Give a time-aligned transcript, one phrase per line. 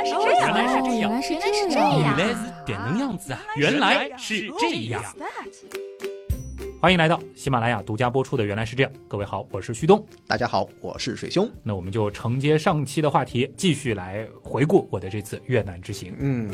[0.00, 3.40] 来是这样，原来是这样原来是原来是这样，原来是点能样子啊！
[3.56, 5.02] 原来是这样。
[6.80, 10.02] 欢迎来到喜马拉雅独家播出的《原来是这样》，各位好，我是旭东。
[10.26, 11.46] 大家好，我是水兄。
[11.62, 16.14] 那我们就承接上期的话题，继续来回顾我的这次越南之行。
[16.18, 16.50] 嗯，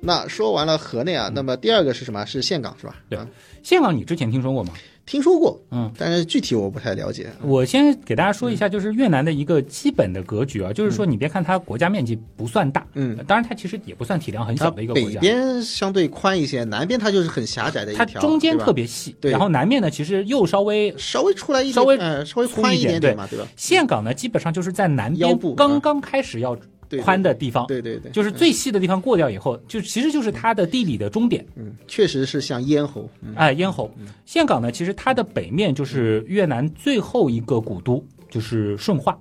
[0.00, 2.24] 那说完了河内啊，那么第二个是什么？
[2.24, 2.94] 是岘港是吧？
[3.08, 3.26] 对啊
[3.64, 4.72] 岘港你之前听说过吗？
[5.10, 7.26] 听说过，嗯，但是具体我不太了解。
[7.42, 13.18] 我先给大家说一下，就是越南的一个基本的格局啊，就是说你别看它国家面积不算大，嗯。
[13.26, 15.18] 当然它其实也不算体量很小的一个国家。
[15.18, 15.26] 北。
[15.26, 19.32] 边相对宽一些，南边它就是很狭窄的一它条，中间特别细，对。
[19.32, 23.48] 然后南面呢其实又稍微稍微出来一点稍微呃稍微宽一点对点点嘛，对吧？
[23.56, 26.56] 岘港呢基本上就是在南边部刚刚开始要
[26.98, 31.46] 宽的地方，对对对，就是最细的地方过掉以后，就其实就是它的地理的终点。
[31.54, 33.90] 嗯，确实是像咽喉，嗯哎，咽喉。
[34.26, 39.18] 岘港呢，其实它的北面就是越南最后一个古都，就是顺化。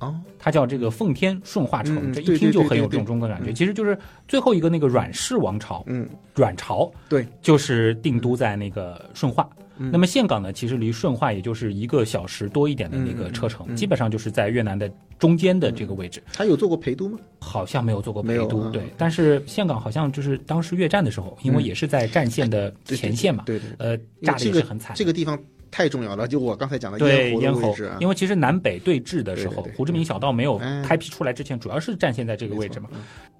[0.00, 3.52] 哦，它叫这个奉天顺化城，这一听就很有种中国感觉。
[3.52, 9.48] 嗯其实就是最后一个那个阮氏王朝，嗯，阮朝，对，就是定都在那个顺化。
[9.78, 9.90] 嗯。
[9.90, 16.22] 那么岘港呢，其实离顺化也就是一个小时多一点的那个车程，基本上就是在越南的中间的这个位置。
[16.32, 17.18] 他有做过陪都吗？
[17.38, 18.82] 好像没有做过陪都，对。
[18.96, 21.64] 但是岘港好像就是当时越战的时候，因为嗯。
[21.64, 24.96] 也是在战线的前线嘛，对对，呃，炸的也是很惨。
[24.96, 25.38] 这个地方
[25.70, 30.82] 太重要了，就我刚才讲的对咽喉因为其实南北对峙的时候胡志明小道没有嗯。
[30.82, 32.88] 开辟出来之前，主要是战线在这个位置嘛。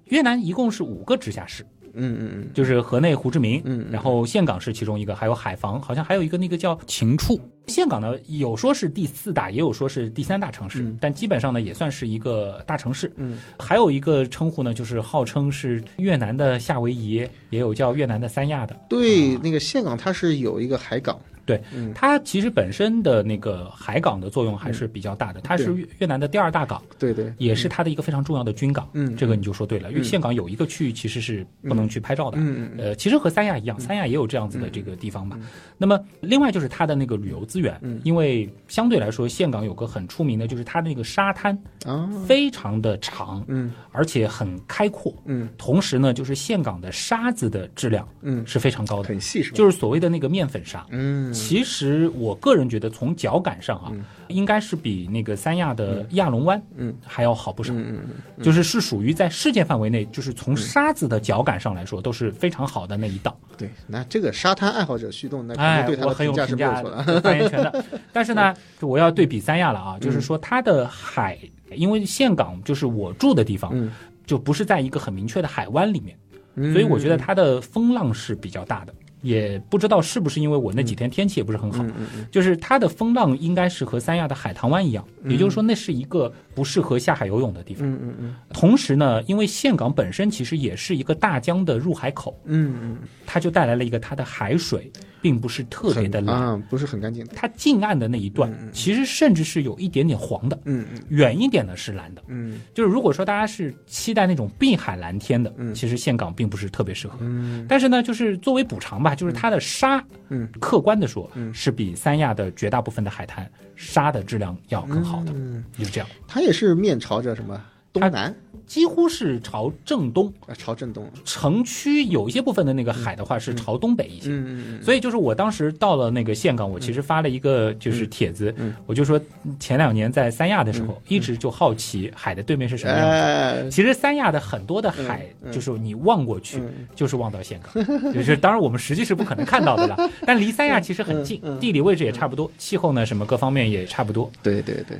[0.05, 7.39] 越南一共是五个直辖市，嗯嗯嗯，就是河内胡志明，嗯嗯然后岘港是其中一个，还有海防，好像还有一个那个叫秦处。
[7.65, 13.11] 岘港呢，有说是第四大，也有说是第三大城市，嗯但基本上呢也算是一个大城市。
[13.15, 18.75] 嗯，还有一个称呼呢，就是号称是越南的夏威夷，也有叫越南的三亚的。
[18.89, 28.89] 对，那个岘港它是有一个海港，对，嗯它其实本身的那个海港的作用还是比较大的，它是越越南的第二大港，对对，也是它的一个非常重要的军港。
[28.93, 32.37] 嗯这个你就说对了，因为岘港有一个区域其实是不能去拍照的。
[32.39, 35.37] 嗯嗯呃，其实和三亚一样，三亚也有这样子的这个地方嘛。
[35.77, 45.13] 那么，另外就是它的那个旅游资源，嗯因为相对来说，岘港有个很出名的，就是它的那个沙滩啊，非常的长，嗯而且很开阔。
[45.25, 49.57] 嗯同时呢，就是岘港的沙子的质量嗯，是非常高的，很细是吧？
[49.57, 50.85] 就是所谓的那个面粉沙。
[50.89, 57.73] 嗯其实我个人觉得，从脚感上啊，嗯应该是比那个三亚的亚龙湾嗯还要好不少。
[57.73, 57.99] 嗯
[58.37, 63.35] 嗯就是是属于在世界范围内，就是从沙子的脚感上来说，都是非常好的那一档。
[63.57, 66.81] 对，那这个沙滩爱好者旭东，那肯哎定对，我很有评价。
[67.21, 67.85] 发言权的。
[68.13, 71.37] 但是呢，我要对比三亚了啊，就是说它的海，
[71.75, 73.91] 因为岘港就是我住的地方，嗯
[74.25, 76.17] 就不是在一个很明确的海湾里面，
[76.55, 78.93] 嗯所以我觉得它的风浪是比较大的。
[79.23, 81.83] 也不知道是不是因为我那几天天气也不是很好，
[82.29, 87.89] 就是它的风浪应该是和三亚的海棠湾一样，也就是说那是一个不适合下海游泳的地方。
[87.89, 88.35] 嗯嗯嗯。
[88.49, 92.97] 同时呢，因为岘港本身其实也是一个大江的入海口，嗯嗯。
[93.25, 94.91] 它就带来了一个它的海水
[95.23, 97.25] 并不是特嗯，别的蓝，啊，不是很干净。
[97.33, 100.99] 它近岸的那一段其实甚至是有一点点黄的，嗯嗯。
[101.07, 102.21] 远一点的是蓝的。
[102.27, 102.59] 嗯。
[102.73, 105.73] 就是如果说大家是期待那种碧海蓝天的，嗯。
[105.73, 107.15] 其实岘港并不是特别适合。
[107.21, 107.65] 嗯。
[107.69, 110.45] 但是呢，就是作为补偿吧，就是它的沙，嗯。
[110.59, 111.53] 客观的说，嗯。
[111.53, 117.59] 是比三亚的绝大部分的海滩沙的质量要更好的，嗯，就是这样，它也是面朝着什么
[117.93, 120.31] 东南几乎是朝正东。
[120.47, 121.05] 啊，朝正东。
[121.25, 124.29] 城区有一些部分的那个海的话是朝东北一些。
[124.29, 124.83] 嗯嗯嗯。
[124.83, 129.19] 所以就是我当时到了那个岘港，我其实发了一个就是帖子，嗯我就说
[129.59, 133.01] 前两年在三亚的时候，一直就好奇海的对面是什么样。
[133.01, 133.13] 子。
[133.13, 136.87] 哎，其实三亚的很多的海，就是你望过去，嗯。
[136.95, 144.31] 就是望到岘港， 就是当然我们实际是不可能看到的了，但离三亚其实很近，地理位置也差不多，气候呢什么各方面也差不多。
[144.41, 144.97] 对对对，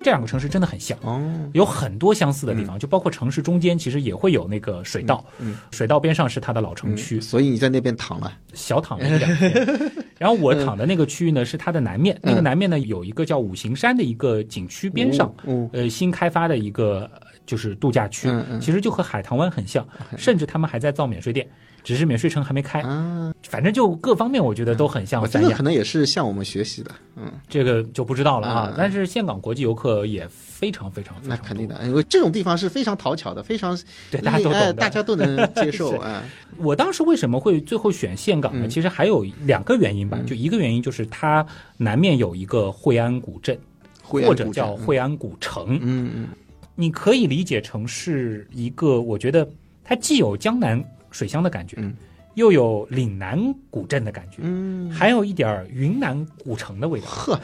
[0.00, 0.96] 这两个城市真的很像。
[1.02, 1.20] 哦，
[1.52, 8.32] 有很多相似的地方，就包括城市中间其实也会有那个水道，嗯水道边上是它的老城区，所以你在那边躺了。
[8.54, 9.92] 小躺了一两天。
[10.18, 19.84] 然后我躺的那个区域呢是它的南面，那个南面呢有一个叫五行山的一个景区边上，嗯呃新开发的一个呃就是度假区，嗯嗯其实就和海棠湾很像，
[20.18, 21.48] 甚至他们还在造免税店，
[21.82, 22.82] 只是免税城还没开。
[22.82, 26.90] 啊，反正就各方面我觉得都很像这个可，能也是向我们学习的。
[27.16, 28.74] 嗯，这个就不知道了啊嗯。
[28.76, 33.76] 但是岘港国际游客也非常非常非常那肯定的，因为这种地方是非常讨巧的，非常
[34.10, 36.22] 对大家都懂哎的大家都能 接受啊。
[36.58, 38.66] 我当时为什么会最后选岘港呢？
[38.66, 41.46] 嗯其实还有两个原因吧，就一个原因就是它
[41.78, 43.58] 南面有一个惠安古镇，
[44.02, 46.28] 或者叫惠安古城，嗯嗯
[46.80, 49.46] 你可以理解成是一个，我觉得
[49.82, 51.92] 它既有江南水乡的感觉，嗯。
[52.34, 57.06] 又有岭南古镇的感觉，嗯，还有一点儿云南古城的味道。
[57.08, 57.40] 呵，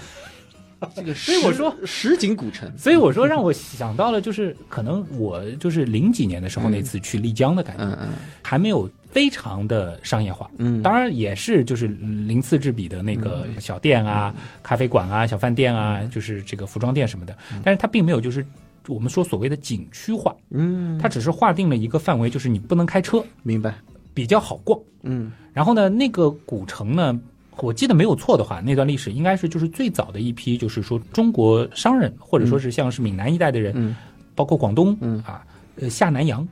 [0.94, 8.08] 这个 所以我说实景古城，所以我说让我想到了，就是可能我就是零几年的时候那次去丽江的感觉，嗯嗯。
[8.40, 10.48] 还没有非常的商业化。
[10.58, 14.32] 嗯，当然也是就是鳞次栉比的那个小店啊、
[14.62, 18.46] 咖啡馆啊、小饭店啊，就是这个服装店什么的，但是它并没有就是
[18.88, 23.75] 我们说所谓的景区化，嗯，它只是划定了一个范围，就是你不能开车，明白，
[24.12, 24.78] 比较好逛。
[25.02, 25.32] 嗯。
[25.52, 27.19] 然后呢，那个古城呢，
[27.58, 33.96] 我记得没有错的话，那段历史应该是就是最早的一批，就是说中国商人或者说是像是闽南一带的人，嗯。
[34.34, 35.22] 包括广东，嗯。
[35.26, 35.44] 啊，
[35.81, 36.46] 呃下南洋，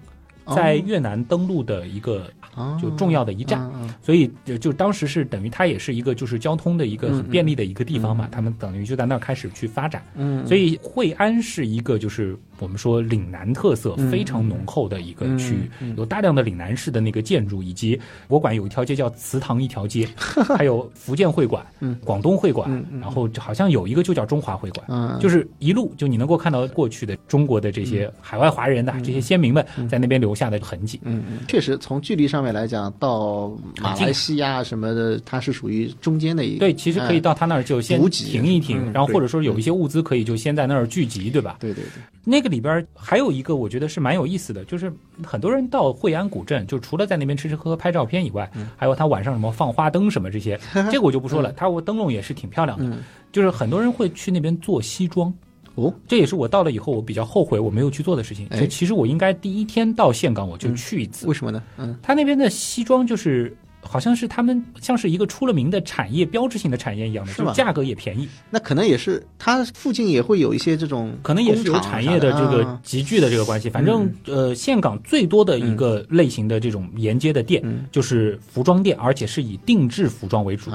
[0.54, 2.78] 在越南登陆的一个哦。
[2.80, 3.60] 就重要的一站。
[3.74, 10.02] 嗯所以就就当时是等于它也是一个就是交通的一个很便利的一个地方嘛，他们等于就在那儿开始去发展。
[10.16, 20.08] 嗯，所以惠安是一个就是我们说岭南特色嗯非常浓厚的一个区域，有大量的岭南式的那个建筑，以及博物馆有一条街叫祠堂一条街，
[20.56, 21.96] 还有福建会馆、嗯。
[22.04, 24.86] 广东会馆然后好像有一个就叫中华会馆。
[24.88, 31.00] 嗯，就是一路就你能够看到过去的中国的这些海外华人的这些先民们在那边留下的痕迹。
[31.04, 33.50] 嗯嗯，确实从距离上面来讲，到
[33.80, 41.56] 马来西亚什么的，它是属于中间的一个，对，其实可以到他那儿就先停一停，嗯然后或者说有一些物资可以就先在那儿聚集，对吧？
[41.60, 44.92] 对对对，那个里边还有一个我觉得是蛮有意思的，就是
[45.24, 50.58] 很多人到惠安古镇，就除了在那边吃吃喝喝拍照片以外，嗯还有他晚上什么放花灯什么这些，
[50.90, 51.52] 这个我就不说了。
[51.52, 52.98] 他我灯笼也是挺漂亮的，嗯
[53.30, 55.32] 就是很多人会去那边做西装。
[55.74, 58.46] 哦，这也是我到了以后我比较后悔我没有去做的事情。
[58.50, 58.60] 哎。
[58.60, 61.62] 就其实我应该第一天到岘港我就去一次，为什么呢？
[61.78, 61.96] 嗯。
[62.02, 73.68] 他那边的西装就是好像是他们像是一个出了名的产业标志性的产业一样的，就是价格也便宜，那可能也是它附近也会有一些这种可能也是有产业的这个集聚的这个关系。
[73.68, 77.84] 反正呃，岘港最多的一个类型的这种沿街的店嗯。
[77.90, 80.70] 就是服装店，而且是以定制服装为主。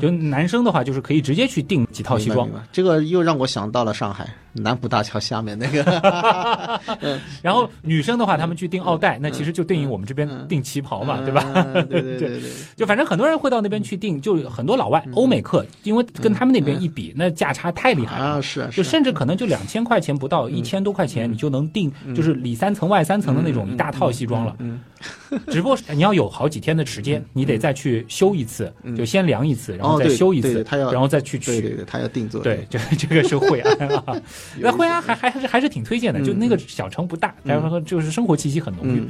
[0.00, 2.48] 就男生的话，就是可以直接去订几套西装。
[2.72, 5.82] 这个又让我想到了上海南浦大桥下面那个，
[7.42, 11.44] 然后女生的话，他们去订奥黛，那其实就对应我们这边订旗袍嘛，对吧？
[11.54, 11.86] 嗯？
[11.88, 12.30] 对 对对。
[12.30, 12.40] 对，
[12.76, 18.24] 就反正很多人会到那边去订，就很多老外、欧美客，因为跟他们那边一比，那价差太厉害了。
[18.24, 24.54] 啊是啊，就是甚至可能就两千块钱不到，一千多块钱你就能订，就是里三层外三层的那种一大套西装了。
[24.58, 24.80] 嗯，
[25.48, 31.46] 只不过你要有好几天的时间，你得再去修一次，就先量一次，然后再修一次然后再去取。
[31.46, 34.16] 对对对，他要定做，对，这这个是会安啊，
[34.58, 39.08] 那惠安还还还是还是挺推荐的，就那个小城不大，然后就是生活气息很浓郁嗯。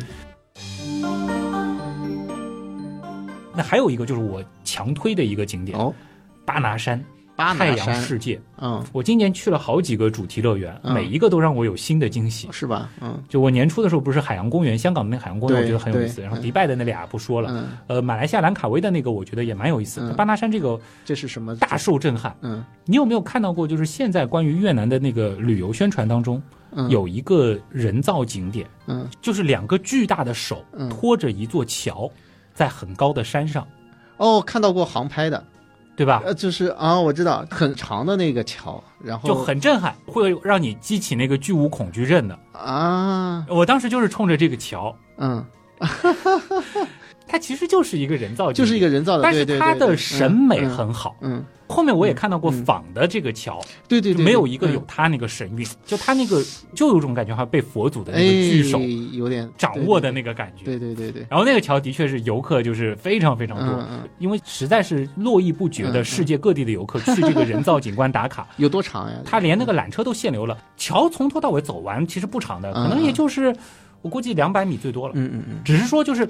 [3.55, 5.95] 那还有一个就是我强推的一个景点，哦，
[6.45, 7.03] 巴拿山
[7.37, 8.41] 巴太阳世界。
[8.59, 12.49] 嗯，我今年去了好几个主题乐园，嗯每一个都让我有新的惊喜。
[12.51, 12.89] 是吧？
[13.03, 16.17] 嗯就我年初的时候不是海洋公园，香港的那海洋公园，对我觉得很有意思。
[16.17, 20.11] 对然后迪拜的那俩不说了，嗯，呃，马来西亚兰卡威的那个我觉得也蛮有意思的。
[20.13, 21.55] 嗯巴拿山这个这是什么？
[21.57, 23.69] 大受震撼，嗯你有没有看到过？
[23.69, 26.43] 就是现在关于越南的那个旅游宣传当中，
[26.73, 32.11] 嗯有一个人造景点，嗯就是两个巨大的手嗯托着一座桥，
[32.55, 33.67] 在很高的山上，
[34.17, 35.45] 哦，看到过航拍的，
[35.97, 36.23] 对吧？
[36.25, 42.39] 呃，就是啊，我知道很长的那个桥，然后就很震撼，会让你激起那个巨无恐惧症的。
[42.53, 45.45] 啊，我当时就是冲着这个桥，嗯，
[47.37, 51.15] 它其实就是一个人造就是一个人造的，但是它的审美嗯很好。
[51.21, 56.43] 嗯，后面我也看到过仿的这个桥，对对没有一个嗯有它那个神韵，就它那个
[56.75, 58.81] 就有种感觉，好像被佛祖的那哎个巨手
[59.13, 60.65] 有点掌握的那个感觉。
[60.65, 63.85] 对对对对，然后那个桥的确是游客就是非常非常多，
[64.19, 69.19] 因为实在是络绎不绝的世界各地的游客 去这个人造景观打卡，有多长呀？
[69.27, 70.57] 他连那个缆车都限流了。
[70.79, 73.55] 桥从头到尾走完其实不长的，嗯可能也就是
[74.01, 75.15] 我估计两百米最多了。
[75.17, 76.29] 嗯嗯嗯，只是说就是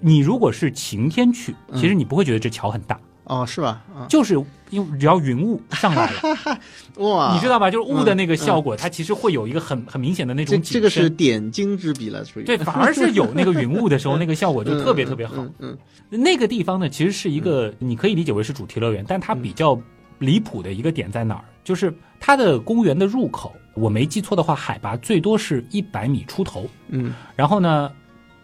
[0.00, 3.82] 你如果是晴天去，嗯其实你不会觉得这桥很大，哦，是吧？
[3.94, 4.34] 啊，就是
[4.70, 6.58] 因为只要云雾上来了，
[6.98, 7.70] 哇，你知道吧？
[7.70, 11.08] 就是雾的那个效果，它其实会有一个很很明显的那种景这个是。
[11.10, 15.34] 点睛之笔了，属于对，反而是有那个云雾的时候，那个效果就 特别特别好。
[15.36, 15.78] 嗯嗯
[16.08, 19.78] 那个地方呢，其实是一个你可以理解为是主题乐园，但它比较
[20.18, 21.44] 离谱的一个点在哪儿？
[21.64, 26.68] 就是它的公园的入口，我没记错的话，海拔最多是一百米出头。
[26.88, 27.90] 嗯然后呢，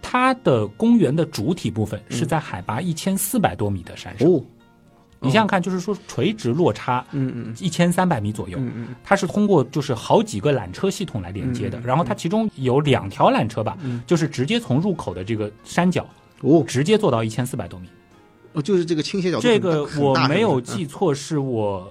[0.02, 2.18] 它的公园的主体部分嗯。
[2.18, 4.28] 是在海拔一千四百多米的山上。
[4.28, 4.42] 哦，
[5.20, 8.58] 你想想看，就是说垂直落差嗯嗯一千三百米左右。
[8.58, 14.02] 嗯嗯它是通过就是好几个缆车系统来连接的，然后它其中有两条缆车吧，嗯。
[14.06, 16.06] 就是直接从入口的这个山脚
[16.40, 17.86] 哦，直接做到一千四百多米。
[18.54, 21.90] 哦，就是这个倾斜角度这个我没有记错，是我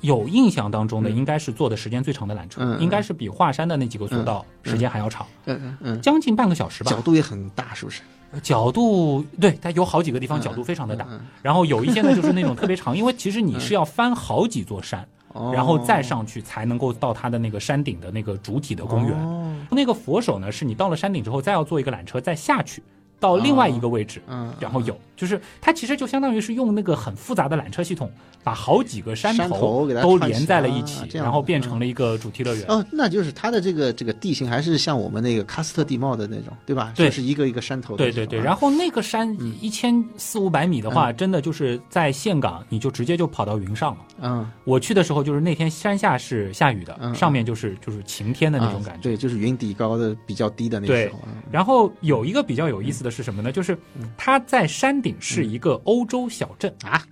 [0.00, 1.16] 有印象当中的，嗯。
[1.16, 6.90] 应该是坐的时间最长的缆车，应该是比华山的那几个索道时间还要长，嗯嗯嗯，将近半个小时吧。
[6.90, 8.02] 角度也很大，是不是？
[8.42, 15.50] 角度对它有好几个地方角度非常的大，嗯然后有一些呢就是那种特别长， 因为其实你是要翻好几座山，哦。
[15.52, 19.18] 然后再上去才能够到它的那个山顶的那个主体的公园。
[19.18, 19.52] 哦。
[19.68, 22.80] 那个佛手呢，是你到了山顶之后，再要坐一个缆车再下去，
[23.18, 28.10] 到另外一个位置，嗯，然后有，就是它其实就相当于是用那个很复杂的缆车系统，
[28.42, 32.64] 把好几个山山头都连在了一起，然后变成了一个主题乐园。
[32.68, 36.94] 哦，那就是它的这个这个地形还是像我们那个喀斯特地貌的那种，对吧？
[36.96, 38.40] 对就是一个一个山头对对对。
[38.40, 44.00] 然后那个山一千四五百米的话，真的就是在岘港，你就直接就跑到云上了。
[44.22, 49.00] 嗯，我去的时候，就是那天山下是下雨的，嗯上面就是就是晴天的那种感觉。
[49.00, 51.12] 啊对，就是云底高的比较低的那种对
[51.50, 53.52] 然后有一个比较有意思的是什么呢？
[53.52, 53.76] 就是
[54.16, 57.02] 它在山顶是一个欧洲小镇啊，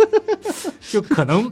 [0.90, 1.50] 就可能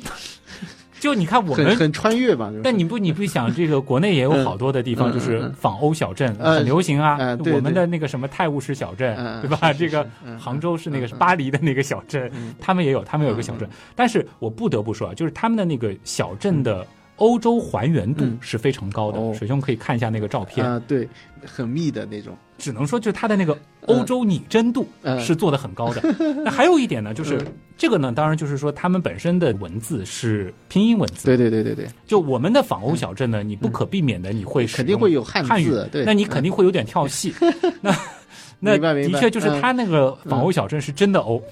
[0.99, 1.66] 就你看我们。
[1.66, 2.49] 很很穿越吧？
[2.50, 7.18] 就是但你不，你不想这个国内也有好多的地方，嗯就是仿欧小镇呃很流行啊
[7.52, 9.73] 我们的那个什么泰晤士小镇对吧？
[9.73, 13.68] 这个杭州是那个巴黎的那个小镇嗯，他们也有，他们有一个小镇。
[13.95, 19.18] 但是我不得不说啊，就是他们的那个小镇的欧洲还原度嗯是非常高的。
[19.18, 21.08] 哦水兄可以看一下那个照片，啊，对，
[21.44, 22.37] 很密的那种。
[22.58, 26.00] 只能说就是它的那个欧洲拟真度嗯是做的很高的。
[26.42, 27.46] 那还有一点呢，就是嗯
[27.76, 31.26] 这个呢，当然就是说他们本身的文字是拼音文字。
[31.26, 37.35] 对对对对对，就我们的仿欧小镇呢，你不可避免的你会使肯定用会有汉汉语字，对，那你肯定会有点跳戏。
[37.82, 37.94] 那
[38.58, 41.42] 那的确就是他那个仿欧小镇是真的欧，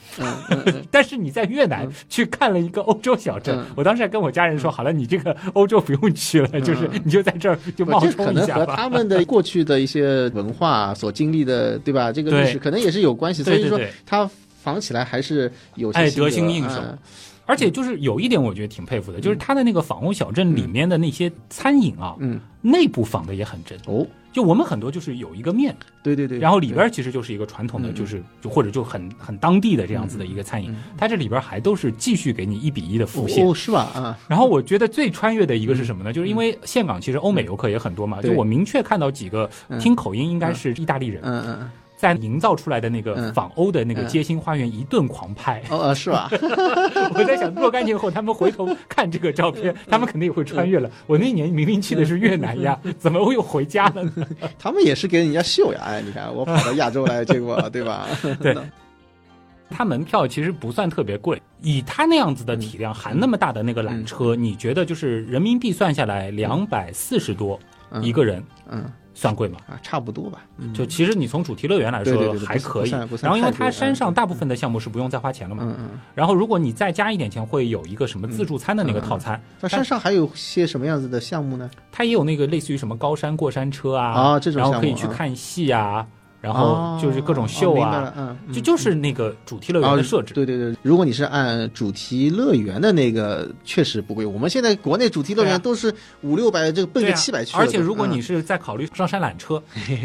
[0.90, 8.64] 但是你在越南去看了一个欧洲小镇嗯，我当时还跟我家人说，好了，你这个欧洲不用去了，就是你就在这儿就冒充一下吧。
[8.64, 12.11] 和他们的过去的一些文化所经历的，对吧？
[12.11, 14.28] 这个历对史可能也是有关系，所以说他
[14.62, 16.80] 仿起来还是有些哎心得得心应手。
[16.80, 16.99] 嗯。
[17.46, 23.78] 而且就是有一点我觉得挺佩服的，就是他的那个仿欧小镇里面的那些餐饮啊，嗯，内部仿的也很真。
[23.84, 33.47] 哦，就我们很多就是有一个面，对对对，然后里边其实就是一个传统的，嗯就是就或者就很很当地的这样子的一个餐饮，它这里边还都是继续给你一比一的复现。
[33.47, 33.83] 哦，是吧？
[33.95, 36.12] 啊，然后我觉得最穿越的一个是什么呢？
[36.12, 39.79] 就是因为岘港其实欧美游客也很多嘛，就我明确看到几个嗯。
[39.79, 45.63] 听口音应该是意大利人，嗯嗯嗯，在营造出来的那个嗯仿欧的那个嗯街心花园一顿狂拍。
[45.71, 46.29] 哦呃，是吧？
[47.15, 50.91] 我在想，若干年后他们回头看这个照片，他们肯定也会穿越了。
[51.07, 54.27] 我那年明明去的是越南呀， 怎么又回家了呢？
[54.59, 58.07] 他们也是给人家秀呀，哎，你看我跑到亚洲来，结果对吧？
[58.41, 58.57] 对，
[59.71, 67.59] 它门票其实不算特别贵，以它那样子的体量，含那么大的那个缆车，你觉得就是人民币算下来两百四十多
[68.03, 69.59] 一个人，嗯算贵吗？
[69.68, 70.44] 啊，差不多吧。
[70.59, 70.75] 嗯。
[70.75, 72.90] 就其实你从主题乐园来说还可以。
[72.90, 81.71] 然后因为它山上嗯大部分的项目是不用再花钱了嘛，嗯嗯，然后如果你再加一点钱，会有一个什么自助餐的那个套餐，那山上还有些什么样子的项目呢？
[81.92, 86.06] 它也有那个类似于什么高山过山车啊，啊这种然后可以去看戏啊，
[86.45, 90.35] 然后就是各种哦秀啊明白了，嗯，嗯就就是那个主题乐园的设置。
[90.35, 94.27] 对对对，如果你是按主题乐园的那个，确实不贵。
[94.27, 97.57] 我们现在国内主题乐园都是五六百，这个奔对啊着七百去。
[97.57, 99.63] 而且如果你嗯是在考虑上山缆车，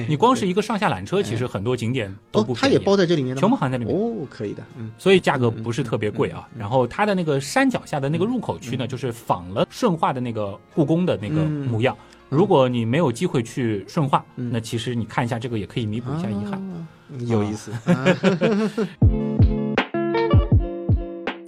[0.07, 3.93] 你光是一个上下缆车，其实很多景点都它也包在这里面全部含在里面。
[3.93, 6.47] 哦，可以的，嗯所以价格不是特别贵啊。
[6.57, 11.93] 然后它的那个山脚下的那个入口区呢，就是仿了顺化的那个故宫的那个嗯模样。
[12.29, 16.53] 如果你没有机会去顺化，嗯那其实你看一下这个也可以弥补一下遗憾。
[16.53, 16.87] 啊
[17.25, 17.71] 有意思。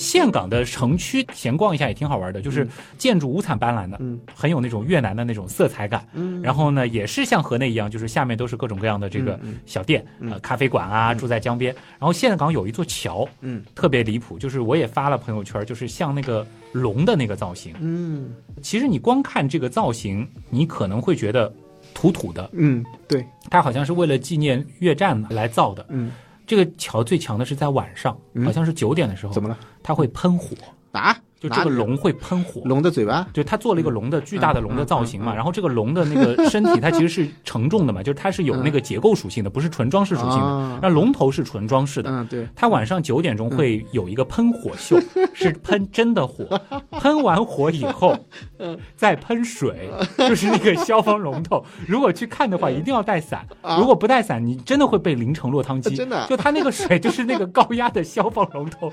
[0.01, 2.67] 啊岘港的城区闲逛一下也挺好玩的，就是
[2.97, 4.19] 建筑五彩斑斓的，嗯。
[4.33, 6.05] 很有那种越南的那种色彩感。
[6.13, 11.73] 嗯，然后呢，也是像河内一样，就是下面都是各种各样的这个小店，呃，咖啡馆啊，住在江边。
[11.99, 13.63] 然后岘港有一座桥，嗯。
[13.75, 17.75] 特别离谱，就是我也发了朋友圈，就是像那个龙的那个造型。
[17.79, 18.33] 嗯。
[18.61, 21.51] 其实你光看这个造型，你可能会觉得
[21.93, 25.85] 土土的，嗯，对，它好像是为了纪念越战来造的。
[25.89, 26.11] 嗯，
[26.47, 28.45] 这个桥最强的是在晚上，嗯。
[28.45, 29.57] 好像是九点的时候，怎么了？
[29.83, 30.55] 它会喷火，
[30.91, 31.17] 啊？
[31.41, 32.61] 就这个龙会喷火。
[32.65, 33.27] 龙的嘴巴？
[33.33, 40.79] 对，他做了一个龙的巨大的龙的造型嘛，嗯嗯嗯嗯然后这个龙的那个身体它其实是承重的嘛，就是它是有那个结构属性的，不是纯装饰属性的啊。
[40.81, 44.99] 那龙头是纯装饰的，嗯，对，它晚上九点钟会有一个喷火秀，
[45.33, 46.45] 是喷真的火，
[46.91, 48.15] 喷完火以后，
[48.95, 51.65] 再喷水，就是那个消防龙头。
[51.87, 55.95] 如果去看的话，一定要带伞，啊如果不带伞，你真的会被淋成落汤鸡。
[55.95, 58.91] 真的啊就它那个水就是那个高压的消防龙头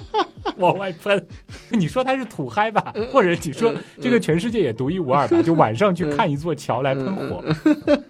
[0.56, 1.26] 往外喷。
[1.70, 5.40] 你说它是土嗨吧，或者你说这个全世界也独一无二吧？
[5.44, 7.44] 就晚上去看一座桥来喷火，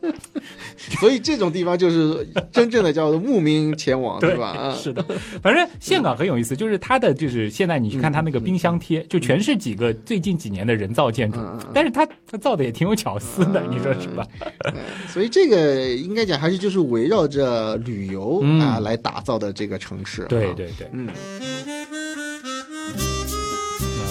[1.00, 4.48] 所以这种地方就是真正的叫做慕名前往，对吧？
[4.50, 5.04] 啊，是的，
[5.42, 11.38] 反正岘港很有意思，就是它的就是现在你去看它那个冰箱贴，就全是几个最近几年的人造建筑
[11.72, 14.26] 但是它它造的也挺有巧思的，你说是吧？
[15.08, 18.60] 所以这个应该讲还是就是围绕着旅游嗯。
[18.60, 20.22] 啊来打造的这个城市。
[20.22, 21.08] 啊，对对对，嗯，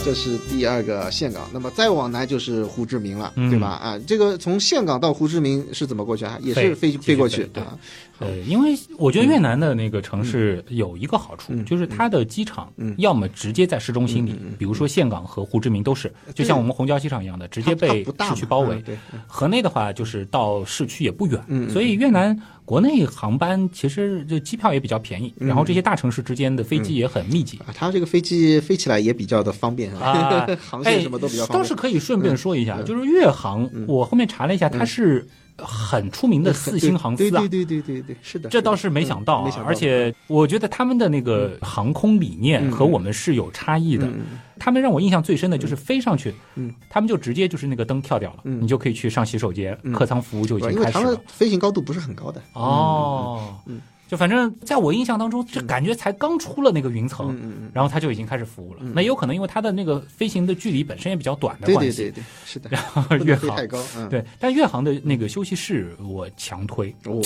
[0.05, 3.67] 这是第二个岘港，那么再往南就是胡志明了，嗯对吧？
[3.67, 6.37] 啊，这个从岘港到胡志明是怎么过去啊？
[6.41, 7.77] 也是飞飞飞过去啊。
[8.19, 11.65] 呃，因为我觉得越南的那个城市有一个好处，嗯。
[11.65, 12.93] 就是它的机场嗯。
[12.97, 18.83] 要么直接在市中心里，比如说岘港和胡志明都是，就像我们虹桥机场一样的，直接被市区包围
[19.27, 25.47] 河内的话，就是到市区也不远，所以越南国内航班其实就机票也比较便宜，嗯。
[25.47, 27.57] 然后这些大城市之间的飞机也很密集。
[27.59, 31.59] 啊，它这个飞机飞起来也比较的方便啊 航线什么都比较方便。
[31.59, 32.85] 倒是可以顺便说一下，嗯。
[32.85, 35.27] 就是越航，我后面查了一下，它是
[35.63, 37.39] 很出名的四星航司啊。
[37.41, 37.49] 对。
[37.49, 39.67] 对对对对对，是的，这倒是没想到啊嗯没想，到。
[39.67, 42.71] 而且我觉得他们的那个航空理念嗯。
[42.71, 44.05] 和我们是有差异的。
[44.07, 44.39] 嗯。
[44.57, 46.73] 他们让我印象最深的就是飞上去，嗯。
[46.89, 48.61] 他们就直接就是那个灯跳掉了，嗯。
[48.61, 49.93] 你就可以去上洗手间，嗯。
[49.93, 51.19] 客舱服务就已经开始了。
[51.27, 52.41] 飞行高度不是很高的。
[52.53, 58.79] 哦，嗯就反正在我印象当中，这感觉才刚出了那个云层，然后它就已经开始服务了。
[58.81, 63.79] 那有可能因为它的那个飞行的距离本身也比较短的关系，对对对对，是的，然后越航太高。
[63.95, 67.21] 嗯，对，但越航的那个休息室我强推，哦，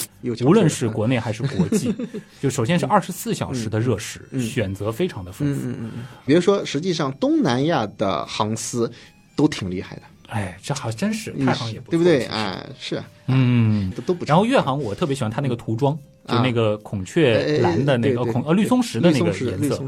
[0.45, 1.95] 无论是国内还是国际，
[2.41, 5.61] 就首先是二十四小时的热食，嗯选择非常的丰富。
[5.61, 8.91] 嗯嗯嗯嗯，比如说，实际上东南亚的航司
[9.37, 12.19] 都挺厉害的，哎，这还真是太行也不错对不对？
[12.19, 13.89] 其实啊，是啊，嗯。
[13.91, 14.25] 都都不。
[14.25, 19.83] 然后越航我特别喜欢它那个涂装，就啊那个孔雀蓝的那个孔呃绿松石的那个颜色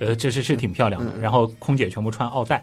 [0.00, 1.12] 呃，这是是挺漂亮的。
[1.16, 2.62] 嗯然后空姐全部穿奥黛，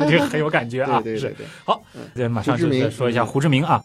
[0.00, 1.02] 这个很有感觉啊。
[1.04, 1.34] 是
[1.64, 1.82] 好，
[2.14, 3.82] 这马上就说一下嗯胡志明啊。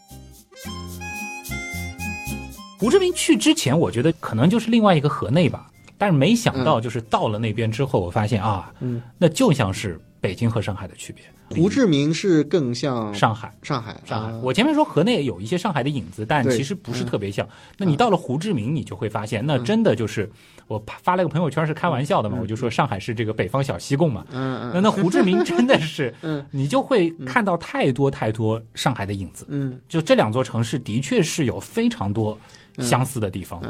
[2.78, 11.22] 胡志明去之前，我觉得可能就是另外一个河内吧，但是没想到就是到了那边之后，我发现啊，嗯，那就像是北京和上海的区别。
[11.50, 13.52] 胡志明是更像上海。
[13.62, 17.46] 上海，上海，啊我前面说河内有一些上海的影子，但其实不是嗯特别像。
[17.76, 20.30] 那你到了胡志明，你就会发现，那真的就是
[20.66, 24.24] 我发了个朋友圈是开玩笑的嘛，我就说上海是这个北方小西贡嘛。
[24.32, 29.44] 嗯那那胡志明真的是 嗯，你就会看到太多太多上海的影子。
[29.50, 32.38] 嗯就这两座城市的确是有非常多
[32.78, 33.60] 相似的地方。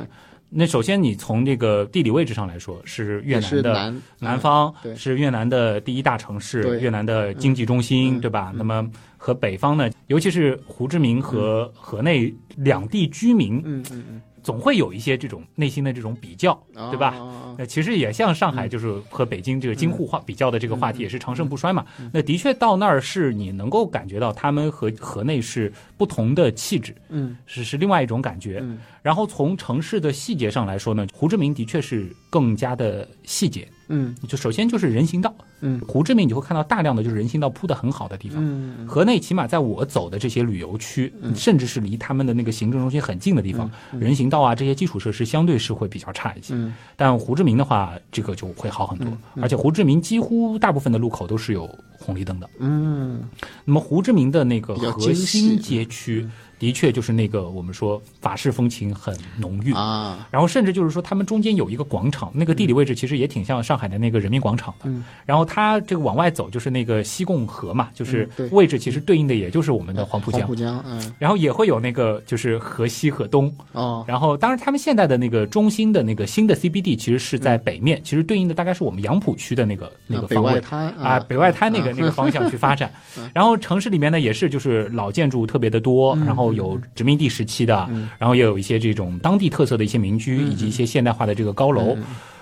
[0.54, 4.94] 嗯那首先你从这个地理位置上来说，是越南的南南方，对。
[4.94, 8.52] 是越南的第一大城市，越南的经济中心，嗯对吧？
[8.56, 17.16] 那么和北方呢，尤其是胡志明和河内两地居民，嗯嗯嗯，总会有一些这种内心的这种比较，嗯对吧？
[17.58, 21.84] 那其实也像上海，就是和北京这个京沪话比较的这个话题也是长盛不衰嘛。
[22.12, 28.58] 那的确到那儿是你能够感觉到他们和河内是不同的气质，嗯是是另外一种感觉。
[28.62, 33.66] 嗯然后从城市的细节上来说呢，胡志明的确是更加的细节。
[33.94, 34.14] 嗯。
[34.28, 35.80] 就首先就是人行道，嗯。
[35.86, 38.38] 胡志明你会看到大量的就是人行道铺的很好的地方。
[38.40, 38.86] 嗯。
[38.86, 46.54] 河内起码在我走的这些旅游区，甚至是离他们的那个行政中心很近的地方，人行道啊这些基础设施相对是会比较差一些。
[46.54, 46.74] 嗯。
[46.96, 49.08] 但胡志明的话，这个就会好很多，
[49.40, 52.48] 而且胡志明几乎大部分的路口都是有红绿灯的。
[52.58, 53.22] 嗯。
[53.64, 59.72] 那么胡志明的那个核心街区，的确就是那个我们说法式风情很浓郁。
[59.72, 60.26] 啊。
[60.30, 64.84] 然后甚至就是说，他们中间有一个广场，那个地理位置其实也挺像上海的那个人民广场的。
[64.84, 65.04] 嗯。
[65.26, 70.40] 然后它这个往外走就是那个西贡河嘛，就是位置其实对应的也就是我们的黄浦江。
[70.40, 71.12] 黄浦江嗯。
[71.18, 74.04] 然后也会有那个就是河西河东，哦。
[74.06, 80.60] 然后当然他们现在的那个中心的那个新的 CBD 其实是在北面，其实对应的大概是我们杨浦区的那个那个方位。
[80.98, 82.90] 啊，北外滩那个啊那个方向去发展，
[83.34, 91.96] 然后城市里面呢也是就是老建筑特别的多，然后有殖民地时期的，然后也有一些这种当地特色的一些民居，以及一些现代化的这个高楼、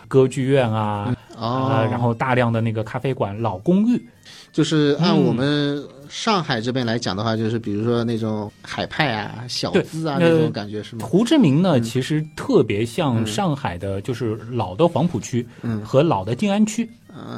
[0.09, 4.03] 歌剧院啊，哦呃，然后大量的那个咖啡馆、老公寓，
[4.53, 11.07] 就是按嗯我们上海这边来讲的话，就是比如说那种海派啊、小资啊呃那种感觉是吗？
[11.07, 11.63] 胡志明嗯。
[11.63, 15.81] 呢，其实特别像上海的，就是老的黄浦区嗯。
[15.83, 16.87] 和老的静安区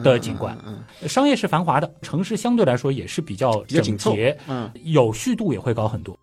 [0.02, 0.56] 的景观。
[0.66, 4.70] 嗯商业是繁华的，城市相对来说也是比较整洁，嗯。
[4.84, 6.18] 有序度也会高很多。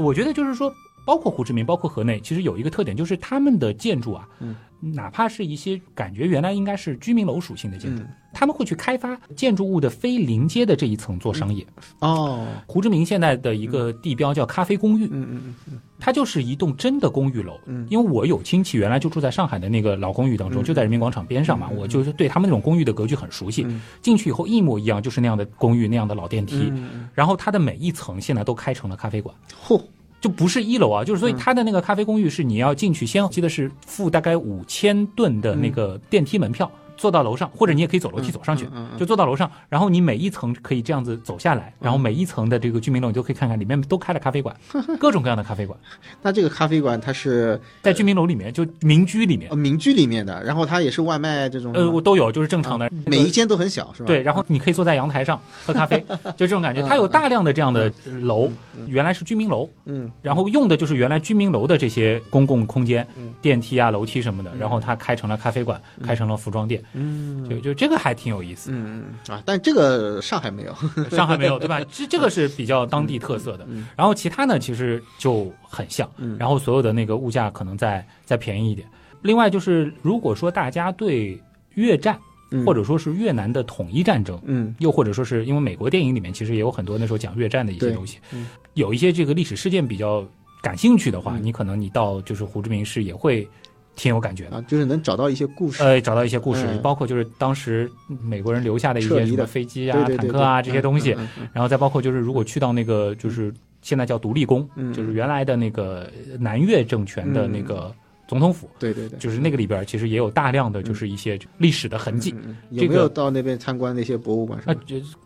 [0.00, 0.72] 我觉得就是说，
[1.04, 4.56] 包括胡志明，包括河内，其实有一个特点，就是他们的建筑啊，嗯。
[4.82, 8.08] 哪怕是一些感觉原来应该是居民楼属性的建筑，嗯。
[8.32, 11.66] 他们会去开发建筑物的非临街的这一层做商业。
[11.98, 12.46] 哦。
[12.66, 17.60] 胡志明现在的一个地标叫咖啡公寓，嗯嗯嗯嗯它就是一栋真的公寓楼。
[17.66, 23.64] 嗯因为我有亲戚原来就住在上海的那个老公寓当中，就在人民广场边上嘛，我就是对他们那种公寓的格局很熟悉。
[23.68, 29.34] 嗯进去以后一模一样，就是那样的公寓那样的老电梯，嗯然后它的每一层现在都开成了咖啡馆。
[29.64, 29.80] 嚯
[30.20, 36.70] 就不是一楼啊，就是嗯所以它的那个咖啡公寓是你要进去，先记得是付大概五千吨的那个电梯门票。
[37.00, 44.54] 坐到楼上，或者你也可以走楼梯走上去，就坐到楼上，然后你每一层可以这样子走下来，然后每一层的这个居民楼你都可以看看，里面都开了咖啡馆，
[45.00, 45.78] 各种各样的咖啡馆。
[46.20, 54.06] 那这个咖啡馆它是在居民楼里面，就民居里面，民居里面的，然后它也是外卖这种，呃，我都有，就是正常的，每一间都很小，是吧？
[54.06, 56.04] 对，然后你可以坐在阳台上喝咖啡，
[56.36, 56.82] 就这种感觉。
[56.82, 58.50] 它有大量的这样的楼，
[58.86, 63.06] 原来是居民楼，嗯，然后用的就是原来居民楼的这些公共空间，
[63.40, 70.74] 电梯啊、楼梯什么的，然后它开成了咖啡馆，开成了服装店，嗯，就就这个还挺有意思，嗯嗯啊，但这个上海没有，
[71.10, 71.80] 上海没有，对吧？
[71.90, 78.86] 这这个是比较当地特色的，然后其他呢其实就很像，然后所有的那个物价可能再再便宜一点。
[79.22, 81.40] 另外就是，如果说大家对
[81.74, 82.18] 越战。
[82.66, 88.48] 或者说是越南的统一战争，嗯，又或者说是因为美国电影里面其实也有很多那时候讲越战的一些东西，嗯。
[88.74, 90.26] 有一些这个历史事件比较
[90.60, 93.48] 感兴趣的话，你可能你到就是胡志明市也会
[93.96, 97.90] 挺有感觉的，就是能找到一些故事，呃，找到一些故事，包括就是当时
[98.22, 101.16] 美国人留下的一些什么飞机啊、坦克啊这些东西，
[101.52, 107.94] 然后再包括就是如果去到那个就是现在叫独立宫，就是原来的那个南越政权的那个。
[108.30, 112.32] 总统府，对对对，就是那个里边其实也有大量的就是一些历史的痕迹。
[112.70, 114.56] 有没有到那边参观那些博物馆？
[114.66, 114.74] 啊，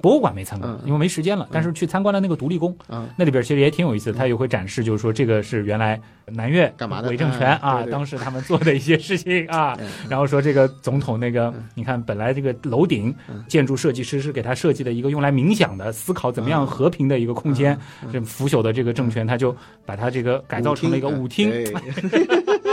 [0.00, 1.46] 博物馆没参观，因为没时间了。
[1.52, 2.74] 但是去参观了那个独立宫，
[3.14, 4.16] 那里边其实也挺有意思的。
[4.16, 9.78] 他也会展示，就是说这个是原来南越干嘛的伪政权啊，当时他们做的一些事情啊。
[10.08, 13.14] 然后说这个总统那个，你看本来这个楼顶
[13.46, 17.78] 建筑设计师是给他设计的一个用来冥想的、思考怎么样和平的一个空间。
[18.10, 21.52] 这腐朽的这个政权，他就把它这个改造成了一个舞厅。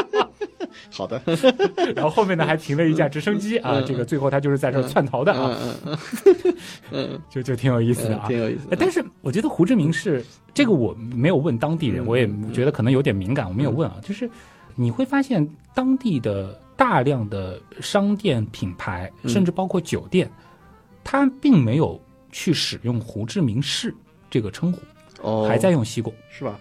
[0.91, 1.21] 好的，
[1.95, 5.57] 然后后面呢还停了一架直升机啊，这个最后他就是在这窜逃的啊，
[6.91, 8.67] 嗯， 就就挺有意思的啊，挺有意思。
[8.77, 10.23] 但是我觉得胡志明市
[10.53, 13.97] 这个我没有问当地人，我也觉得可能有点敏感，我没有问啊。
[14.03, 14.29] 就是
[14.75, 20.29] 你会发现当地的大量的商店品牌，甚至包括酒店，
[21.03, 21.99] 它并没有
[22.31, 23.93] 去使用胡志明市
[24.29, 24.81] 这个称呼，
[25.21, 26.59] 哦，还在用西贡，是吧？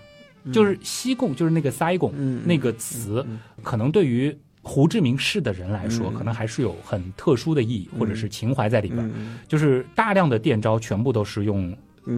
[0.53, 2.12] 就是西贡，就是那个塞贡
[2.44, 3.24] 那个词，
[3.62, 9.11] 可能对于胡志明市的人来说，可能还是有很特殊的意义或者是情怀在里边。
[9.48, 11.74] 就是大量的店招全部都是用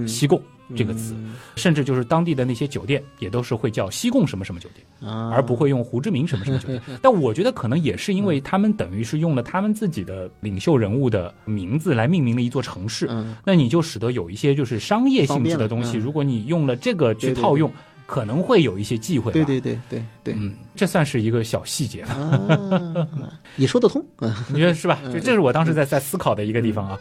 [0.07, 0.43] 西贡
[0.75, 1.15] 这个词，
[1.55, 6.81] 甚至就是当地的那些酒店也都是会叫西贡什么什么酒店，而不会用胡志明什么什么酒店。
[7.03, 13.09] 但我觉得可能也是因为他们等于是用了他们自己的领袖人物的名字来命名了一座城市，
[13.45, 17.71] 那你就使得有一些就是商业性质的东西，如果你用了这个去套用。
[18.07, 22.03] 可能会有一些忌讳，对对对对对，嗯，这算是一个小细节。
[22.05, 23.09] 了，
[23.57, 24.05] 也说得通，
[24.49, 24.99] 你觉得是吧？
[25.13, 26.99] 这这是我当时在在思考的一个地方啊。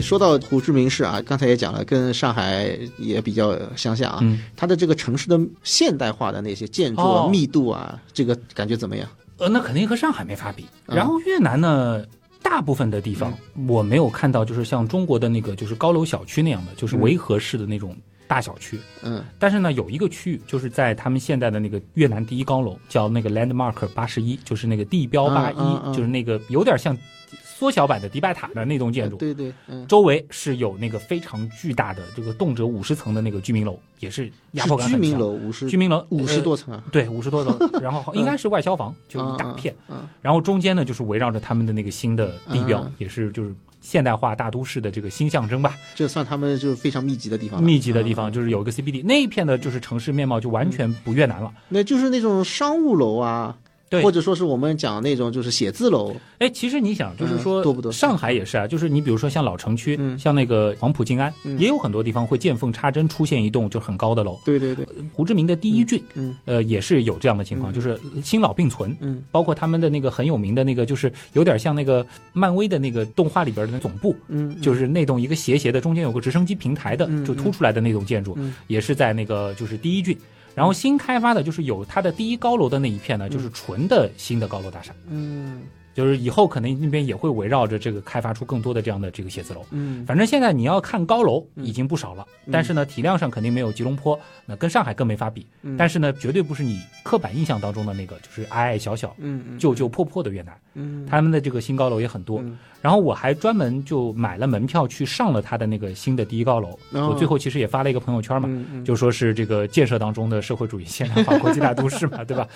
[0.00, 4.20] 说到胡志明市啊，刚才也讲了，跟上海也比较相像啊，
[4.56, 9.06] 它的这个城市的现代化的那些建筑密度啊，这个感觉怎么样？
[9.36, 10.64] 呃，那肯定和上海没法比。
[10.86, 12.02] 然后越南呢，
[12.42, 13.32] 大部分的地方
[13.68, 17.94] 我没有看到，就是像中国的那个就是高楼小区那样的，就是维和式的那种。
[18.30, 26.96] 大小区，嗯，但是呢，有一个区域就是在他们现在的那个越南第一高楼，叫那个 Landmark 八十一，就是那个地标八一，就是那个有点像
[27.42, 29.16] 缩小版的迪拜塔的那栋建筑。
[29.16, 29.52] 对对，
[29.88, 35.02] 周围是有那个非常巨大的这个动辄五十层的那个居民楼，也是压迫感很强。
[35.02, 36.84] 居民楼五十，居民楼五十多层啊？
[36.92, 39.74] 对，五十多层， 然后应该是外消防，就一大片。
[40.22, 43.52] 然后中间呢，就是围绕着他们的那个新的地标，也是就是。
[43.90, 47.60] 现代化大都市的这个新象征吧，这算他们就是非常密集的地方。
[47.60, 51.52] 密集的地方就是有一个 CBD 那一片的，就是城市面貌就完全不越南了。
[51.68, 53.58] 那就是那种商务楼啊。
[53.90, 57.90] 对，或者说是我们讲那种就是写字楼，哎，其实你想，就是说多不多？
[57.90, 64.38] 上海也是啊，就是你比如说像老城区，像那个黄埔静安，也有很多地方会见缝插针出现一栋就很高的楼。
[64.44, 80.16] 对对对，胡志明的第一郡，嗯，呃，也是有这样的情况，就是新老并存，嗯，包括他们的那个很有名的那个，就是有点像那个漫威的那个动画里边的那总部，嗯，就是那栋一个斜斜的，中间有个直升机平台的，就凸出来的那栋建筑，也是在那个就是第一郡。
[80.54, 84.92] 然后新开发的就是有它的第一高楼的那一片呢，就是纯的新的高楼大厦。
[85.08, 85.62] 嗯。
[85.94, 89.64] 就是以后可能那边也会围绕着这个开发出更多的这样的这个写字楼。
[89.70, 95.46] 嗯，反正现在你要看高楼已经不少了，但是呢体量上肯定没有吉隆坡，那跟上海更没法比。
[95.76, 99.14] 但是呢绝对不是你刻板印象当中的那个，就是矮矮小小、
[99.58, 100.56] 旧旧破破的越南。
[100.74, 102.42] 嗯，他们的这个新高楼也很多。
[102.80, 106.78] 然后我还专门就买了门票去上了他的那个新的第一高楼。
[106.92, 108.48] 我最后其实也发了一个朋友圈嘛，
[108.84, 112.48] 就说是这个建设当中的社会主义现代化国际大都市嘛，对吧？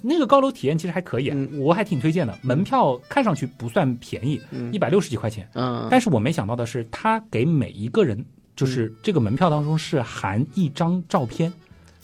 [0.00, 2.38] 那个高楼体验其实还可以，我还挺推荐的。
[2.40, 3.00] 门票。
[3.08, 5.48] 看上去不算便宜，一百六十几块钱。
[5.54, 8.22] 嗯，但是我没想到的是，他给每一个人，
[8.54, 11.50] 就是这个门票当中是含一张照片，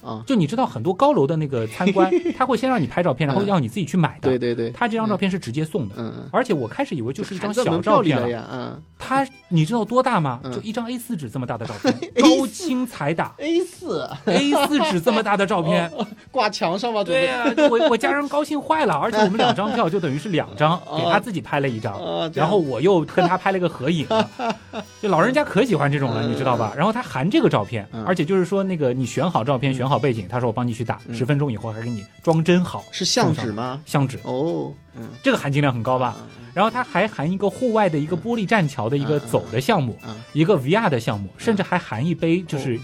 [0.05, 4.29] 啊，就你知道很多高楼的那个参观， 他会先让你拍照片，然后让你自己去买的。
[4.29, 5.95] 对对对，他这张照片是直接送的。
[5.99, 8.49] 嗯，而且我开始以为就是一张小照照片了。
[8.53, 10.41] 嗯，他你知道多大吗？
[10.53, 15.91] 就一张 A 四纸这么大的照片， 高清彩打 A 四 A 四纸这么大的照片
[16.31, 17.03] 挂墙上吗？
[17.03, 24.07] 对呀，我我家人高兴坏了，而且我们两张票就等于是两张，给他自己拍了一张，然后我又跟他拍了个合影。
[25.01, 26.73] 就老人家可喜欢这种了，你知道吧？
[26.77, 32.85] 然后他含这个照片，而且就是说那个你选好照片，选好背景，他说我帮你去打，十分钟以后还给你装帧好。
[32.91, 33.81] 是相纸吗？
[33.87, 36.17] 相纸哦，嗯，这个含金量很高吧？
[36.53, 39.99] 然后它还含一个户外的一个玻璃栈桥的一个走的项目，
[40.33, 42.79] 一个 VR 的项目，甚至还含一杯就是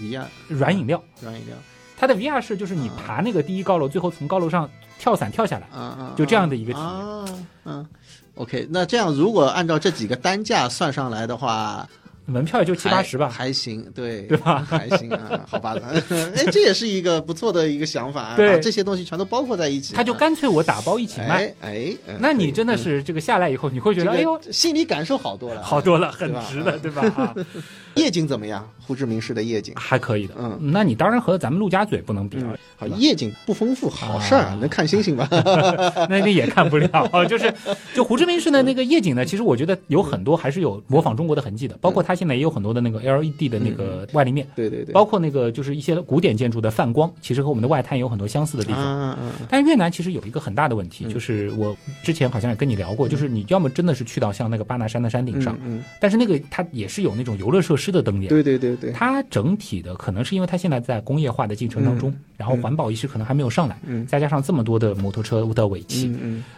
[0.49, 1.03] 软饮料。
[1.21, 1.57] 软饮料，
[1.97, 4.69] 它的 VR 是就是你爬那个第一高楼，最后从高楼上
[4.99, 5.69] 跳伞跳下来，
[6.17, 7.45] 就这样的一个体验。
[7.65, 7.87] 嗯
[8.35, 11.89] ，OK，那这样如果按照这几个单价算上来的话。
[12.27, 14.65] 门票也就七八十吧，还行，对对吧？
[14.69, 15.75] 还行啊，好吧，
[16.11, 27.35] 哎，这也是一个不错的一个想法，把这些东西全都包括在一起，他就干脆我打包一起卖，哎，那你真的是这个下来以后，你会觉得哎呦，心理感受好多了，好多了，很值的，对吧？
[27.95, 28.69] 夜景怎么样？
[28.87, 32.59] 胡志明市的夜景还可以的，嗯，那你当然和咱们陆家嘴不能比了。
[32.77, 35.29] 好，夜景不丰富，好事儿， 能看星星吧？
[36.11, 37.55] 那那也看不了，就是
[37.95, 48.83] 就胡志明市的那个夜景呢，其实我觉得有很多还是有模仿中国的痕迹的，包括它现在也有很多的那个 LED 的那个外立面，对对对，包括那个就是一些古典建筑的泛光，其实和我们的外滩有很多相似的地方。
[48.83, 49.47] 嗯嗯。
[49.49, 66.13] 但是越南其实有一个很大的问题，就是我之前好像也跟你聊过，就是你要么真的是去到像那个巴拿山的山顶上，嗯，但是那个它也是有那种游乐设施的灯点，对对对对，它整体的可能是因为它现在在工业化的进程当中，然后环保意识可能还没有上来，嗯，再加上这么多的摩托车的尾气，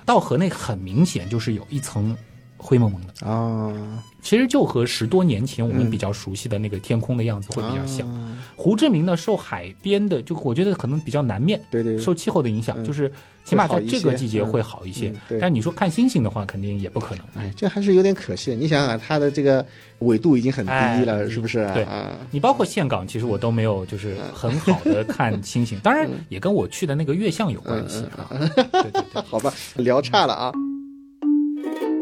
[0.06, 2.16] 到河内很明显就是有一层
[2.62, 4.02] 灰蒙蒙的啊。
[4.22, 8.08] 其实就和十多年前我们比较熟悉的那个天空的样子会比较像。
[8.54, 13.10] 胡志明呢，受海边的，就我觉得可能比较南面，对对，受气候的影响，就是
[13.44, 15.12] 起码在这个季节会好一些。
[15.40, 17.24] 但你说看星星的话，肯定也不可能。
[17.34, 18.54] 哎，这还是有点可惜。
[18.54, 19.66] 你想想，它的这个
[19.98, 21.68] 纬度已经很低了，是不是？
[21.74, 22.12] 对啊。
[22.30, 25.80] 你包括岘港，其实我都没有就是很好的看星星。
[25.80, 28.28] 当然，也跟我去的那个月相有关系啊。
[28.30, 30.52] 对对对， 好吧，聊差了啊。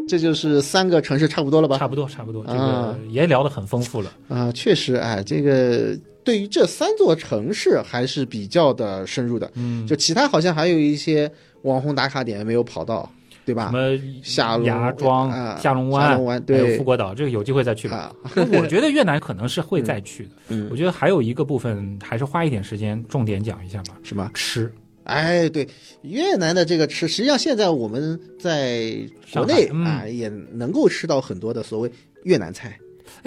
[0.07, 1.77] 这就是三个城市差不多了吧？
[1.77, 4.51] 差不多，差不多，这个也聊得很丰富了啊！
[4.51, 9.49] 确实，哎，这个对于这三座城市还是比较的深入的。
[9.55, 11.31] 嗯，就其他好像还有一些
[11.63, 13.09] 网红打卡点没有跑到，
[13.45, 13.65] 对吧？
[13.65, 18.13] 什么下芽庄、下龙湾、还有富国岛，这个有机会再去吧。
[18.35, 20.29] 我觉得越南可能是会再去的。
[20.49, 23.97] 嗯，我觉得还有一个部分还是花一点时间重点讲一下吧。
[24.03, 24.71] 什么吃？
[25.03, 25.67] 哎，对，
[26.03, 28.93] 越南的这个吃，实际上现在我们在
[29.33, 31.91] 国内啊也能够吃到很多的所谓
[32.23, 32.77] 越南菜。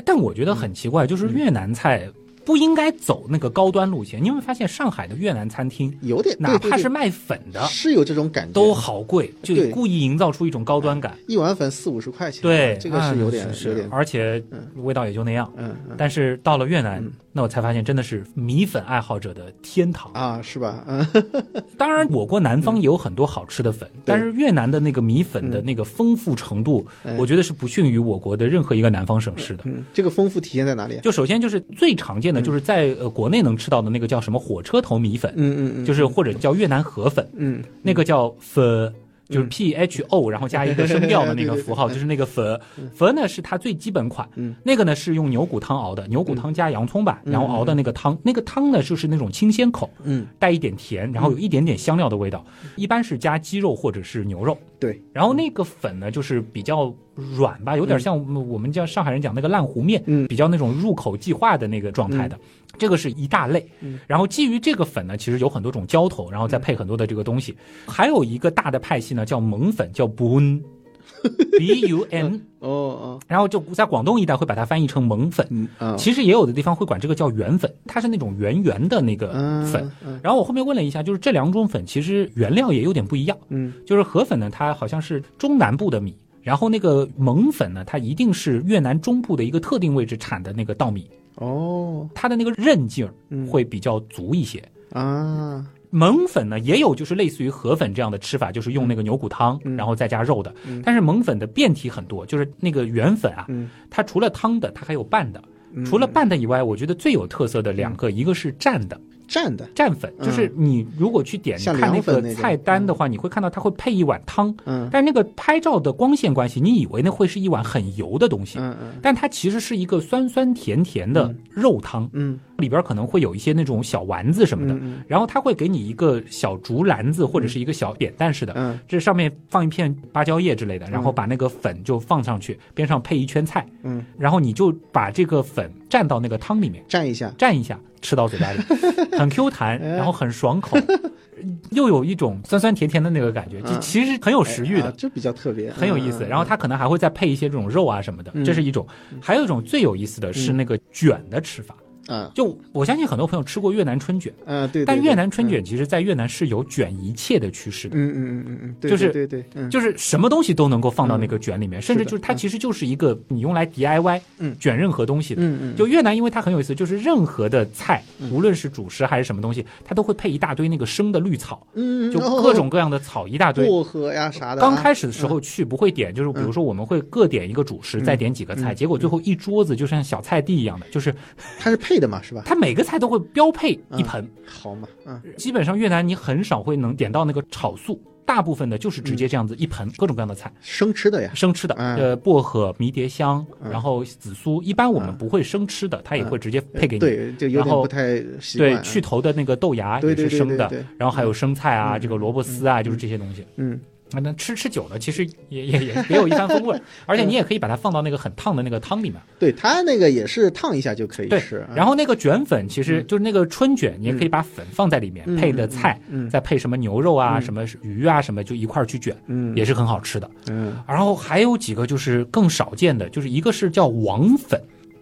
[0.05, 2.09] 但我觉得很奇怪，就是越南菜
[2.45, 4.23] 不应该走那个高端路线。
[4.23, 11.19] 你有没有发现上海的越南餐厅有点，哪怕是卖粉的，是有这种感觉，都好贵，就故意营造出一种高端感。
[11.27, 14.43] 一碗粉四五十块钱，对，这个是有点有点，而且
[14.77, 15.53] 味道也就那样。
[15.57, 17.05] 嗯，但是到了越南。
[17.37, 20.85] 那我才发现，真的是米粉爱好者的天堂啊，是吧？
[20.87, 21.05] 嗯，
[21.77, 26.87] 当然，我国南方也有很多好吃的粉，但是越南的那个米粉的那个丰富程度，
[27.19, 29.65] 我觉得是不逊于我国的任何一个南方省市的。
[29.67, 31.01] 嗯，这个丰富体现在哪里？
[31.03, 38.95] 就首先就是最常见的，就是在呃国内能吃到的那个叫什么火车头米粉，嗯嗯嗯，就是或者叫越南河粉，嗯，那个叫粉。
[39.29, 42.61] 就是 P H O，然后加一个声调的那个符号， 就是那个粉
[42.95, 44.29] 粉呢是它最基本款，
[44.63, 52.45] 那个呢是用牛骨汤熬的，牛骨汤加洋葱吧，然后熬的那个汤，那个汤呢就是那种清鲜口，嗯，带一点甜，然后有一点点香料的味道，
[52.77, 58.15] 一般是加鸡肉或者是牛肉，对，然后那个粉呢就是比较软吧，有点像
[58.49, 62.39] 我们叫上海人讲那个烂糊面，嗯，比较那种入口即化的那个状态的。
[62.79, 63.67] 这个是一大类，
[64.07, 67.57] 然后基于这个粉呢，其实有很多种浇头，然后再配很多的这个东西。
[67.87, 79.33] 还有一个大的派系呢，叫蒙粉，叫 bun，b u n，哦哦，然后就在广东一带会把它翻译成蒙粉，其实也有的地方会管这个叫圆粉，它是那种圆圆的那个
[79.65, 79.91] 粉。
[80.23, 91.09] 然后我后面问了一下，就是这两种粉其实原料也有点不一样，嗯，就是河粉呢，它好像是中南部的米，然后那个蒙粉呢，它一定是越南中部的一个特定位置产的那个稻米。
[91.37, 93.13] 哦，它的那个韧劲儿
[93.47, 94.63] 会比较足一些。
[94.93, 95.67] 啊。
[95.91, 100.53] 蒙粉呢也有就是类似于河粉这样的吃法，就是用那个牛骨汤，然后再加肉的。
[100.83, 103.47] 但是蒙粉的变体很多，就是那个原粉啊，
[103.91, 105.41] 它除了汤的，它还有拌的。
[105.87, 114.55] 除了拌的以外，我觉得最有特色的两个，一个是蘸的，蘸的蘸粉，就是你如果去点看那个菜单的话，你会看到它会配一碗汤。
[114.65, 118.59] 嗯，但那个拍照的光线关系，你以为那会是一碗很油的东西。
[118.59, 122.09] 嗯嗯，但它其实是一个酸酸甜甜的肉汤。
[122.13, 124.75] 嗯，里边可能会有一些那种小丸子什么的。
[124.75, 128.53] 嗯，然后它会给你一个小竹篮子或者是一个小扁担似的。
[128.57, 133.67] 嗯，这上面放一片芭蕉叶之类的，然后把那个粉就放上去，边上配一圈菜。
[133.83, 137.79] 嗯，然后你就把这个粉蘸到那个汤里面，蘸一下，蘸一下。
[138.05, 138.61] 吃到嘴巴里，
[139.19, 140.77] 很 Q 弹，然后很爽口，
[141.73, 146.25] 又有一种酸酸甜甜的那个感觉，就其实很有食欲的，这比较特别，很有意思。
[146.27, 148.87] 然后它可能还会再配一些这种肉啊什么的，这是一种。
[149.21, 151.75] 还有一种最有意思的是那个卷的吃法。
[152.09, 174.61] 嗯，就我相信很多朋友吃过越南春卷，嗯，对，但越南春卷其实，在越南是有卷一切的趋势的，嗯嗯嗯嗯嗯，就是对对，就是什么东西都能够放到那个卷里面，甚至就是它其实就是一个你用来 DIY，嗯，卷任何东西的，嗯嗯，就越南因为它很有意思，就是任何的菜，无论是主食还是什么东西，它都会配一大堆那个生的绿草，嗯，就各种各样的草一大堆，薄荷呀啥的。
[174.61, 181.15] 刚开始的时候去不会点，就是比如说我们会各点一个主食，再点几个菜，结果最后一桌子就像小菜地一样的，就是
[181.59, 182.43] 它是配的嘛，是吧？
[182.45, 198.21] 它每每个菜都会标配一盆，好嘛，嗯，基本上越南你很少会能点到那个炒素，大部分的就是直接这样子一盆各种各样的菜，生吃的呀，生吃的，呃，薄荷、迷迭香，然后紫苏，一般我们不会生吃的，它也会直接配给你，对，就有点不太
[198.57, 203.81] 对，去头的那个豆芽也是生的，然后还有生菜啊，这个萝卜丝啊，就是这些东西，嗯。
[204.21, 209.21] 那吃吃久了，其实也也也别有一番风味， 而且你也可以把它放到那个很烫的那个汤里面。
[209.39, 211.67] 对，它那个也是烫一下就可以吃。
[211.75, 216.01] 然后那个卷粉，其实就是那个春卷，你也可以把粉放在里面，配的菜，
[216.31, 219.17] 再配什么牛肉啊、什么鱼啊什么，就一块儿去卷，
[219.55, 220.31] 也是很好吃的。
[220.49, 220.77] 嗯。
[220.87, 224.61] 然后还有几个就是更少见的，就是一个是叫网粉，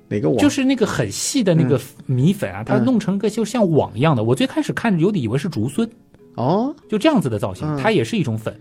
[0.09, 0.39] 哪个网？
[0.39, 4.25] 就是那个很细的那个米粉啊，它弄成个就像网一样的。
[4.25, 5.89] 我最开始看有点以为是竹荪，
[6.37, 8.55] 哦，就这样子的造型，它也是一种粉。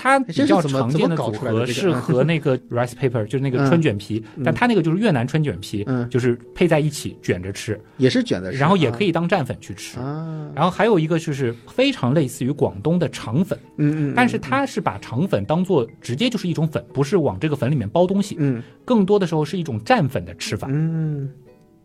[0.00, 9.98] 它比较常见的组合是和那个 rice paper，就是那个春卷皮，但它那个就是越南春卷皮，就是配在一起卷着吃，也是卷着，吃，然后也可以当蘸粉去吃。
[10.54, 21.28] 然后还有一个就是非常类似于广东的肠粉，嗯嗯，但是它是把肠粉当做直接就是一种粉，不是往这个粉里面包东西，嗯，更多的时候是一种蘸粉的吃法，嗯。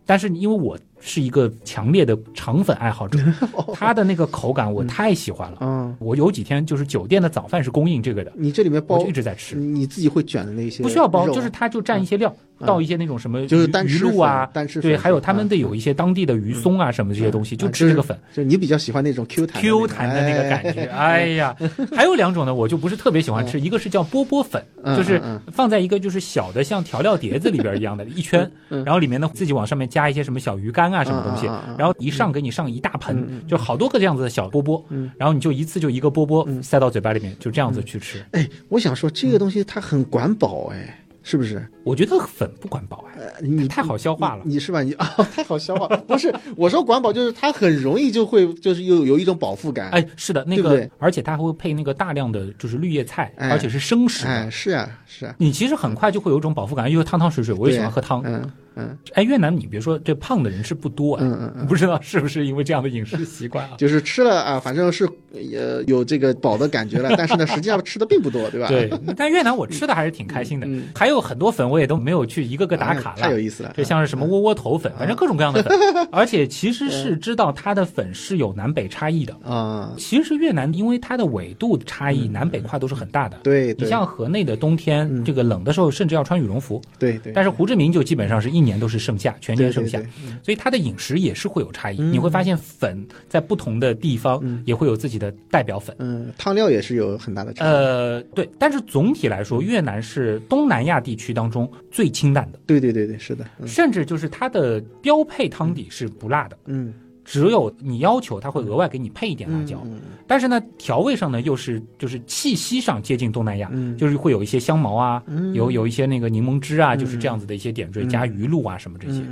[0.06, 3.20] 但是因为我是一个强烈的肠粉爱好者，
[3.76, 5.58] 它的那个口感我太喜欢了。
[5.60, 8.32] 嗯，我有几天就是酒店的早饭是供应这个的。
[8.36, 12.34] 你这里面包一直在吃，你自己会卷的那些不需要包，就是它就蘸一些料。
[12.60, 18.18] 倒一些那种什么就是单鱼露啊，单吃对，还有他们的有一些当地的鱼松啊什么这些东西，就吃这个粉。
[18.34, 21.34] 就你比较喜欢那种 Q 弹 Q 弹的那个感觉，哎。
[21.34, 21.56] 呀，
[21.96, 24.64] 还有两种呢，我就不是特别喜欢吃，一个是叫波波粉，
[24.96, 25.20] 就是
[25.52, 34.86] 放在一个就是小的像调料碟子里边一样的一圈，然后里面呢自己往上面加一些什么小鱼干啊什么东西，然后一上给你上一大盆，就好多个这样子的小波波，
[35.18, 38.24] 然后你就一次就一个波波塞到嘴巴里面，就这样子去吃。
[38.32, 41.00] 哎，我想说这个东西它很管饱哎。
[41.24, 41.66] 是不是？
[41.84, 44.44] 我觉得粉不管饱哎，你太好消化了。
[44.46, 44.84] 你是吧？
[44.84, 45.88] 你 啊，太好消化。
[46.08, 49.90] 不是，我说管饱就是它很容易就会 就是有有一种饱腹感。
[49.90, 54.28] 哎，是的，那个，而且它还会配那个大量的就是绿叶菜，而且是生食。
[54.28, 55.34] 哎，是啊，是啊。
[55.38, 58.22] 你其实很快就会有一种饱腹感，因为汤汤水水，我也喜欢喝汤。
[58.26, 58.50] 嗯。
[58.76, 63.76] 嗯，哎，越南你别说，这胖的人是不多，嗯嗯嗯，不知道是不是因为这样的饮食习惯啊？
[63.78, 68.68] 就是吃了啊，反正是呃有这个饱的感觉了，但是呢，实际上吃的并不多，对吧？
[68.68, 73.72] 对， 但越南我吃的还是挺开心的，还有很多粉我也都没有去一个个打卡了，太有意思了。
[73.76, 79.94] 这像是什么窝窝头粉，反正各种各样的粉，而且其实是知道它的粉是有南北差异的啊。
[79.98, 83.38] 其实越南因为它的纬度差异，南北跨度是很大的。
[83.44, 86.82] 对，你像河内的冬天，这个冷的时候甚至要穿羽绒服。
[86.98, 87.34] 对对。
[87.34, 89.36] 但是胡志明就基本上是一年都是盛夏。
[89.42, 90.02] 全年盛夏，
[90.42, 92.02] 所以它的饮食也是会有差异。
[92.02, 95.96] 你会发现粉在不同的地方也会有自己的代表粉。
[96.00, 97.68] 嗯，汤料也是有很大的差异。
[97.68, 102.60] 呃，对，但是总体来说，越南是东南亚地区当中最清淡的。
[102.66, 103.46] 对对对对，是的。
[103.66, 106.58] 甚至就是它的标配汤底是不辣的。
[106.66, 106.94] 嗯。
[107.26, 109.82] 只有你要求，他会额外给你配一点辣椒，
[110.28, 119.24] 但是呢，调味上呢又是就是气息上接近东南亚，就是会有一些香茅啊，有有一些那个柠檬汁啊，就是这样子的一些点缀，加鱼露啊什么这些。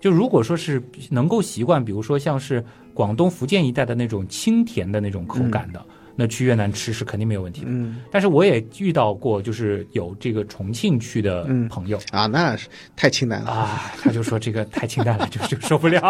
[0.00, 5.84] 就如果说是能够习惯，比如说像是广东福建一带的那种清甜的那种口感的。
[6.20, 7.68] 那去越南吃是肯定没有问题的。
[7.70, 11.98] 嗯但是我也遇到过，就是有这个重庆去的嗯朋友。
[12.12, 13.50] 啊，那是太清淡了。
[13.50, 16.00] 啊，他就说这个太清淡了， 就就受不了。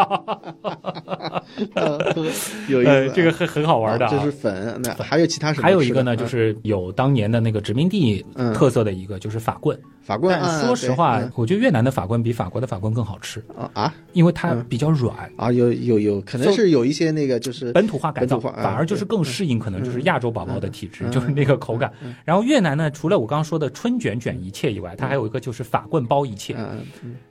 [2.68, 4.11] 有意思啊，呃，这个很很好玩的、啊。
[4.11, 5.62] 这是粉，那还有其他什么？
[5.62, 9.78] 还有一个呢，就嗯是有当年的那个殖民地嗯特色的一个，就是法棍。
[10.03, 10.37] 法棍。
[10.61, 21.92] 说实话嗯，我觉得越南的法棍比法国的法棍更好吃，啊啊因为它嗯比较软，啊，有有有，可能是有一些那个就是本土化改造，本土化啊反而就是更适应可能就是亚洲宝宝的体质，嗯就是那个口感。
[22.24, 26.57] 然后越南呢，除了我刚刚说的春卷卷一切以外，它还有一个就是法棍包一切。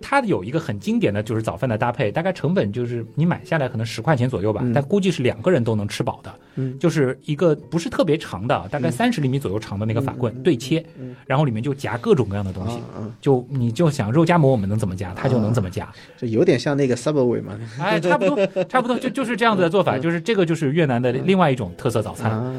[0.01, 6.34] 它有一个很经典的就是早饭的搭配，大概成本就是你买下来可能十块钱左右吧，但估计是两个人都能吃饱的。
[6.55, 10.84] 嗯就是一个不是特别长的，大概三十厘米左右长的那个法棍对切，
[11.26, 12.80] 然后里面就夹各种各样的东西
[13.22, 15.88] 就你就想肉夹馍我们能怎么夹，它就能怎么夹。
[16.17, 17.57] 这有点像那个 Subway 嘛。
[17.80, 22.30] 哎，差不多，差不多，就就是这样子的做法，就是这个就是越南的另外一种特色早餐。
[22.50, 22.56] 啊，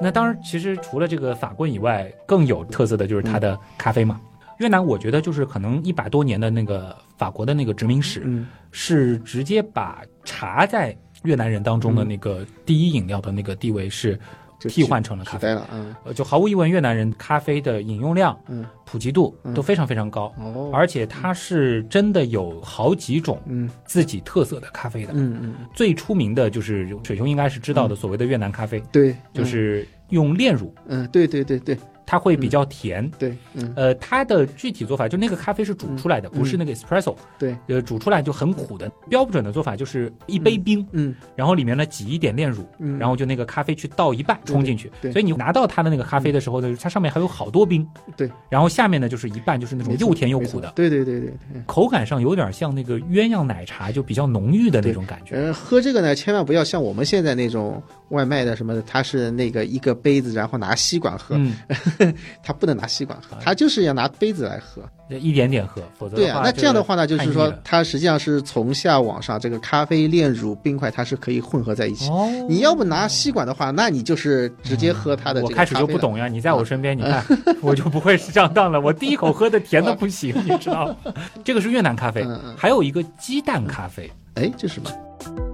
[0.00, 4.20] 那当然，其实除了这个法棍以外，更有特色的就是它的咖啡嘛。
[4.58, 8.46] 越南我觉得就是可能一百多年的那个法国的那个殖民史，嗯。
[8.72, 14.20] 是直接把茶在越南人当中的那个第一饮料的那个地位是就
[14.68, 15.48] 替换成了咖啡。
[15.54, 15.94] 了，嗯。
[16.04, 18.64] 呃，就毫无疑问，越南人咖啡的饮用量、嗯。
[18.84, 23.70] 普及度都非常非常高，哦，而且它是真的有好几种嗯。
[23.84, 25.12] 自己特色的咖啡的。
[25.14, 31.78] 嗯嗯，最出名的就是水兄应该是知道的，所谓的越南咖啡，对，就是用炼乳，嗯对对对对
[32.10, 33.08] 它会比较甜。
[33.16, 33.72] 对，嗯。
[33.76, 38.90] 呃，它的具体做法就那个咖啡是煮出来的，不是那个 espresso，对，呃，煮出来就很苦的。
[39.08, 41.14] 标准的做法就是一杯冰，嗯。
[41.36, 45.12] 然后里面呢挤一点炼乳，嗯，然后就那个咖啡去倒一半冲进去，对。
[45.12, 47.86] 所以你拿到它的那个咖啡的时候呢，它上面还有好多冰，
[48.16, 51.62] 对，然后下面呢就是一半就是那种又甜又苦的，对对对对对。
[51.66, 55.36] 口感上有点像那个鸳鸯奶茶，就比较浓郁的那种感觉。
[55.36, 61.54] 呃，喝这个呢，千万不要像我们现在那种外卖的什么的，它是那个一个杯子，然后拿吸管喝，嗯，
[62.42, 64.82] 它不能拿吸管喝，他就是要拿杯子来喝。
[65.20, 72.08] 一点点喝，否则对啊，那这样的话话呢，就是说它实际上是从下往上，这个咖啡、炼乳、冰块它是可以混合在一起。
[72.08, 75.84] 哦，你要不拿吸管的话，那你就是直接喝它的这个我开始就。
[75.84, 77.24] 不懂呀，你在我身边，你看
[77.60, 78.80] 我就不会是上当了。
[78.80, 81.12] 我第一口喝的甜的 不行，你知道吗？
[81.42, 82.24] 这个是越南咖啡
[82.56, 85.49] 还有一个鸡蛋咖啡，哎，这是什么？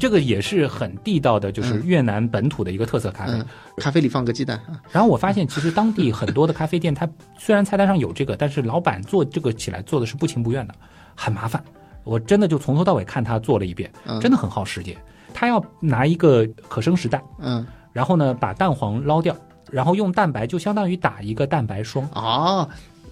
[0.00, 3.32] 这个也是很地道的，就是越南本土的一个特色咖啡。
[3.34, 3.46] 嗯，
[3.76, 4.80] 咖啡里放个鸡蛋啊。
[4.90, 10.74] 然后我发现，其实当地很多的咖啡店，它虽然菜单上有这个，但是老板做这个起来做的是不情不愿的，
[11.14, 11.62] 很麻烦。
[12.02, 14.96] 我真的就从头到尾看他做了一遍，嗯真的很耗时间。
[15.34, 19.36] 他要拿一个可生食蛋，嗯然后呢把蛋黄捞掉，
[19.70, 22.08] 然后用蛋白就相当于打一个蛋白霜。
[22.14, 22.66] 啊，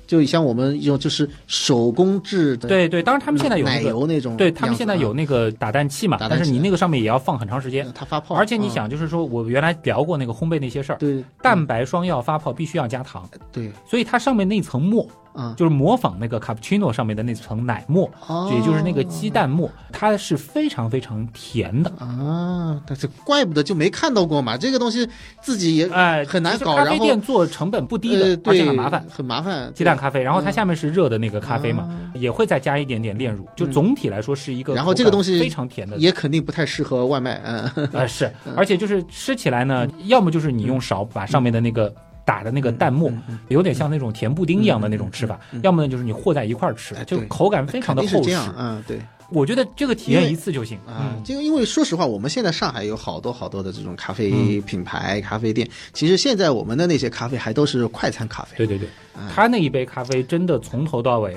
[0.09, 6.25] 就像我们用就是手工制的对对，当然他们现在有奶那个，油那种对他们现在有那个打蛋器嘛，器。
[6.29, 7.87] 但是你那个上面也要放很长时间。
[7.87, 8.71] 嗯，它发泡，而且你嗯。
[8.71, 13.71] 想，就是说我原来聊过那个烘焙那些事儿，对蛋白霜要发泡必须要加糖，对。
[13.87, 15.07] 所以它上面那层沫
[15.39, 18.51] 啊，就是模仿那个卡布奇诺上面的那层奶沫，哦。
[18.53, 21.91] 也就是那个鸡蛋沫，它是非常非常甜的。
[21.99, 25.09] 啊，但是怪不得就没看到过嘛，这个东西
[25.41, 29.07] 自己也哎，很难搞，其实咖啡店做成本不低的，呃而且对很麻烦。
[29.09, 41.95] 很麻烦，鸡蛋咖啡，然后它嗯下面是热的那个咖啡嘛，也会再加一点点炼乳，就总体来说是一个然后这个东西非常甜的，也肯定不太适合外卖，嗯，呃是，而且就是吃起来呢，要么就是你用勺把上面的那个
[42.29, 43.11] 打的那个蛋沫，
[43.49, 49.01] 有点像那种甜布丁一样的那种吃法，要么呢就是你和在一块儿吃就口感非常的厚实嗯，对。
[49.31, 54.15] 我觉得这个体验一次就行啊，嗯，这个因为说实话，我们现在上海有好多好多的这种咖嗯。
[54.15, 59.27] 啡品牌、咖啡店，其实现在我们的那些咖啡还都是快餐咖啡，对对对，嗯。
[59.35, 61.35] 他那一杯咖啡真的从头到尾，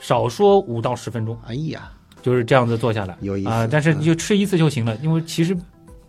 [0.00, 1.90] 少说五到十分钟，哎呀，
[2.20, 4.00] 就是这样子做下来，有意思啊，但是嗯。
[4.00, 5.56] 你就吃一次就行了，因为其实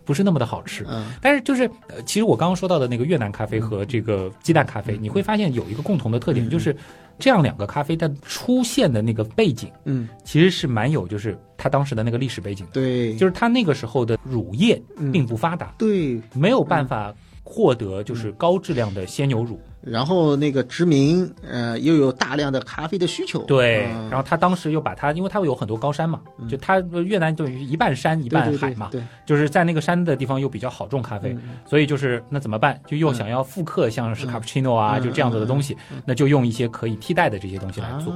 [0.04, 0.84] 不是那么的好吃。
[0.88, 1.06] 嗯。
[1.20, 4.82] 但是就是，呃，其实我刚刚说到的那个越南咖啡和这个鸡蛋咖嗯。
[4.82, 6.76] 啡，你会发现有一个共同的特点，就是
[7.18, 15.12] 这样两个咖啡它出现的那个背景，嗯，其实是蛮有就是它当时的那个历史背景的，对，就是它那个时候的乳业嗯。
[15.12, 17.14] 并不发达，对，没有办法
[17.44, 19.60] 获得就是高质量的鲜牛乳。
[19.86, 24.08] 然后那个殖民，呃，又有大量的咖啡的需求，对，嗯。
[24.08, 28.98] 然后他当时又把它，因为它有很多高山嘛，就它越南等于一半山一半海嘛，对。
[29.02, 32.80] 对，就是在那个山的地方又比较好种咖啡，嗯所以就是那怎么办？
[32.86, 35.76] 就又想要复刻像是卡布奇诺啊，嗯就这样子的东西，
[36.06, 38.10] 那就用一些可以替代的这些东西来做。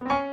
[0.00, 0.25] 啊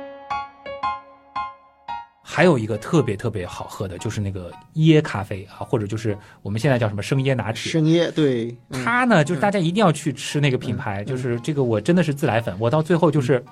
[2.26, 7.70] 还有一个特别特别好喝的，就是那个椰咖啡啊，或者就是我们现在叫什么生椰拿铁。
[7.70, 13.44] 生椰，对，嗯它呢，就是大家一定要去吃那个品牌，就是这个我真的是自来粉，我到最后就是。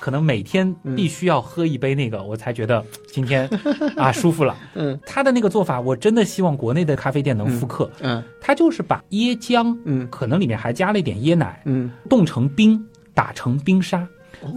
[0.00, 3.48] 可能每天必须要喝一杯那个，我才觉得今天
[3.96, 4.54] 啊舒服了。
[4.74, 7.90] 嗯，他的那个做法，我真的希望国内的咖啡店能复刻。
[8.00, 12.78] 嗯，他就是把椰浆，嗯，可能里面还加了一点椰奶，嗯，冻成冰，
[13.14, 14.06] 打成冰沙。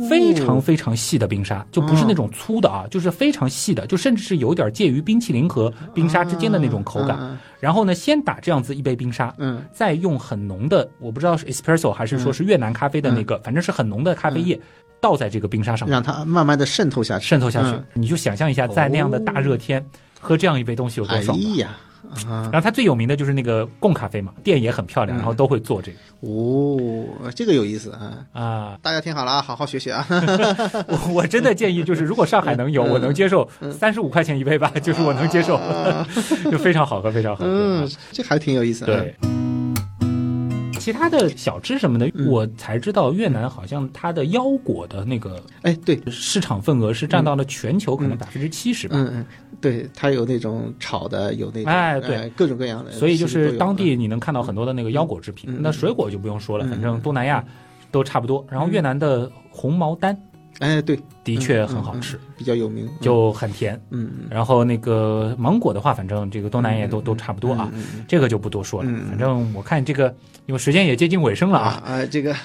[0.10, 7.38] 非常非常细的冰沙，就不是那种粗的啊，就是非常细的，就甚至是有点介于冰淇淋和冰沙之间的那种口感。
[7.60, 14.60] 然后呢，先打这样子一杯冰沙，嗯，再用很浓的，我不知道是 espresso 还是说是越南咖啡的那个，反正是很浓的咖啡液，
[15.02, 17.78] 倒在这个冰沙上，让它慢慢的渗透下去，渗透下去。
[17.94, 19.84] 你就想象一下，在那样的大热天
[20.20, 21.38] 喝这样一杯东西有多爽。
[21.38, 21.76] 哎呀！
[22.26, 25.98] 然后它最有名的就是那个贡咖啡嘛，店也很漂亮，然后都会做这个。
[26.22, 28.26] 哦，这个有意思啊！
[28.34, 30.06] 啊，大家听好了啊，好好学学啊！
[30.10, 35.60] 我 我真的建议，就是如果上海能有，我能接受三十五块钱一杯吧，就是我能接受，
[36.52, 37.46] 就非常好喝，非常好喝。
[37.48, 38.86] 嗯，这还挺有意思。
[38.86, 39.16] 对。
[40.88, 48.96] 其他的小吃什么的，我才知道越南好像它的腰果的那个，哎，对，市场份额是占到了全球可能百分之七十吧。
[48.98, 49.26] 嗯嗯，
[49.60, 52.92] 对，它有那种炒的，有那种哎，对，各种各样的。
[52.94, 57.44] 所以就是当地你能看到很多的那个腰果制品，那水果就不用说了，反正东南亚
[57.92, 58.48] 都差不多。
[58.50, 60.18] 然后越南的红毛丹。
[60.60, 63.80] 哎，对，的确很好吃，比较有名，就很甜。
[63.92, 67.72] 嗯，然后那个芒果的话，反正这个东南亚都都差不多啊，
[68.08, 68.90] 这个就不多说了。
[69.08, 70.14] 反正我看这个，
[70.48, 71.84] 因为时间也接近尾声了啊。
[71.86, 72.36] 啊，这个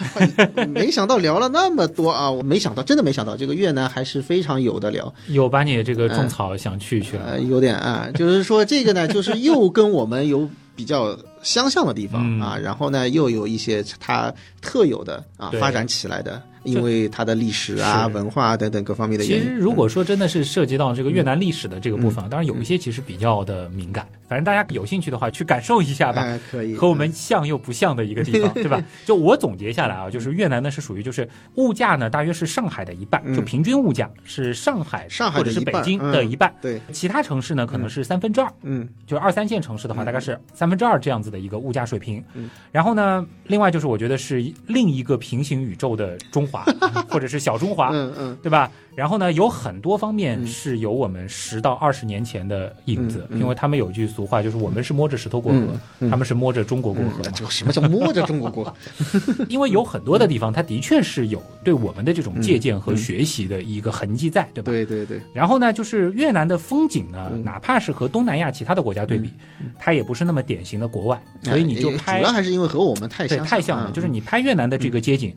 [0.69, 5.13] 没想到聊了那么多啊，我没想到，真的没想到，这个越南还是非常有的聊。
[5.29, 7.41] 有把你这个种草想去去了？
[7.41, 16.43] 有点啊，就是说这个呢，就是又跟我们有比较相像的地方啊，然后呢，又有一些它特有的啊发展起来的。
[16.65, 19.43] 因为它的历史啊、文化等等各方面的原因。
[19.43, 24.07] 其实，如果说真的是涉及到这个越南历史的这个部分，当然有一些其实比较的敏感。
[24.29, 26.39] 反正大家有兴趣的话，去感受一下吧。
[26.49, 26.77] 可以。
[26.77, 28.81] 和我们像又不像的一个地方，对吧？
[29.05, 36.55] 就我总结下来啊，就是越南呢是属于就是物价呢大约是上海的一半，就平均物价是上海上海或者是北京的一半。
[36.63, 36.81] 对。
[36.93, 38.49] 其他城市呢可能是三分之二。
[38.63, 38.89] 嗯。
[39.05, 42.23] 就二三线城市的话，大概是三分之二这样子的一个物价水平。
[42.35, 42.49] 嗯。
[42.71, 46.63] 然后呢，另外就是我觉得是另一个平行宇宙的中华，
[47.11, 47.33] 或者是。
[47.33, 48.71] 是小中华，嗯嗯，对吧？
[48.95, 57.23] 然后呢，有很多方面是有我们十到二十年前的影子，因为他们有句俗话，就是我们是摸着石头过河，他们是摸着中国过河。
[57.31, 58.75] 就什么叫摸着中国过河？
[59.49, 64.71] 因为有很多的地方，它的确是有对我们的这种借鉴和学习的一个痕迹在，对吧？
[64.71, 65.21] 对对对。
[65.33, 69.31] 然后呢，就是越南的风景呢，哪怕是和东南亚其他的国家对比，
[69.79, 73.91] 它也不是那么典型的国外，所以你就拍，主要还是因为和我们太像，太像了。
[73.91, 75.35] 就是你拍越南的这个街景。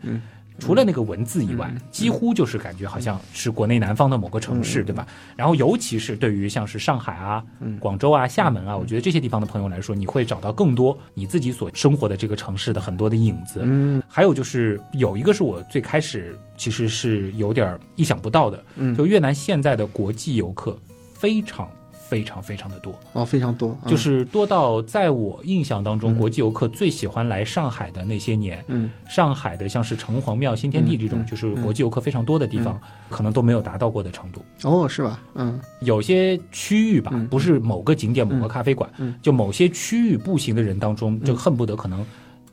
[0.58, 5.06] 除了那个文字以外，几乎就是感觉好像是国内南方的某个城市，对吧？
[5.36, 7.44] 然后尤其是对于像是上海啊、
[7.80, 13.60] 广州啊、厦门啊，我觉得这些地方的朋友来说，你会找到更多你自己所生活的这个城市的很多的影子。
[13.64, 18.64] 嗯，还有就是有一个是我最开始其实是有点意想不到的，
[18.98, 20.78] 就越南现在的国际游客
[21.14, 21.70] 非常。
[22.08, 22.98] 非常非常的多。
[23.14, 32.80] 哦，非常多，就是多到在我印象当中，国际游客最喜欢来上海的那些年，嗯，上海的像是城隍庙、新天地这种，就是国际游客非常多的地方，
[33.10, 34.42] 可能都没有达到过的程度。
[34.64, 35.20] 哦，是吧？
[35.34, 38.90] 嗯，有些区域吧，不是某个景点、某个咖啡馆，
[39.22, 42.06] 就某些区域步行的人当中，就恨不得可能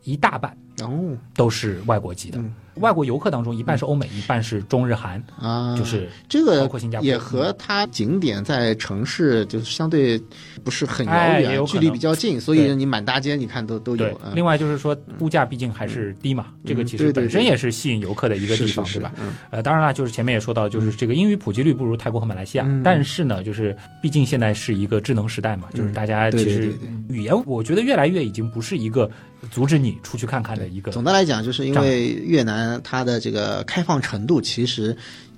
[0.04, 1.16] 一大半哦。
[1.34, 2.42] 都是外国籍的。
[2.76, 10.20] 外国游客当中，一半是欧美，一半是中日韩啊，就是这个包括新加坡，也和它景点在城市就是相对
[10.64, 14.20] 不是很遥远，距离比较近，所以你满大街你看都都有。
[14.34, 19.12] 另外就是说物价毕竟还是低嘛，这个其实本身也是吸引游客的一个地方，对吧？
[19.50, 26.72] 呃，当然了，就是前面也说到，就是这个英语普及率不如泰国和马来西亚，但是呢，就是毕竟现在是一个智能时代嘛，就是大家其实
[27.08, 29.10] 语言，我觉得越来越已经不是一个
[29.50, 30.92] 阻止你出去看看的一个。
[30.92, 33.42] 总的来讲，就是因为越南它的这个。
[33.42, 34.96] 呃，开放程度其实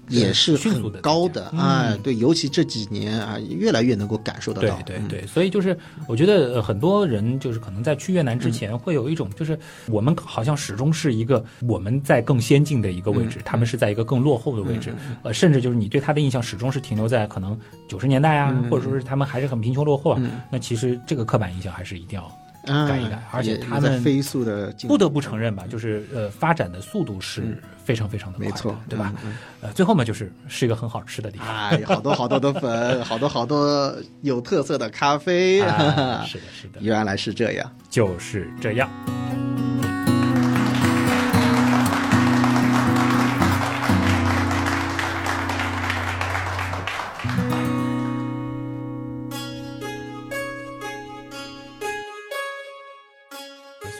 [0.08, 4.76] 也是很高的啊，对，尤其这几年啊，越来越能够感受得到。
[4.84, 17.58] 对对对，所以就是我觉得很多人就是可能在去越南之前会有一种，就是我们好像始终是一个我们在更先进的一个位置，他们是在一个更落后的位置，呃，甚至就是你对他的印象始终是停留在可能
[17.88, 20.20] 九十年代啊，或者说是他们还是很贫穷落后啊。
[20.50, 22.30] 那其实这个刻板印象还是一定要。
[22.64, 29.12] 改一改，而且他们飞速的，不得不承认吧，就是呃，发展的速度是非常非常的快，没错，对吧？
[29.60, 38.88] 呃，最后嘛，就是是一个很好吃的地方，哎，好多好多的粉，好多好多有特色的咖啡，是的，是的， 原来是这样，就是这样。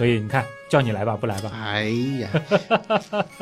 [0.05, 0.45] 所以你看。
[0.67, 1.53] 叫你来吧，不来吧？
[1.55, 1.85] 哎
[2.19, 2.29] 呀，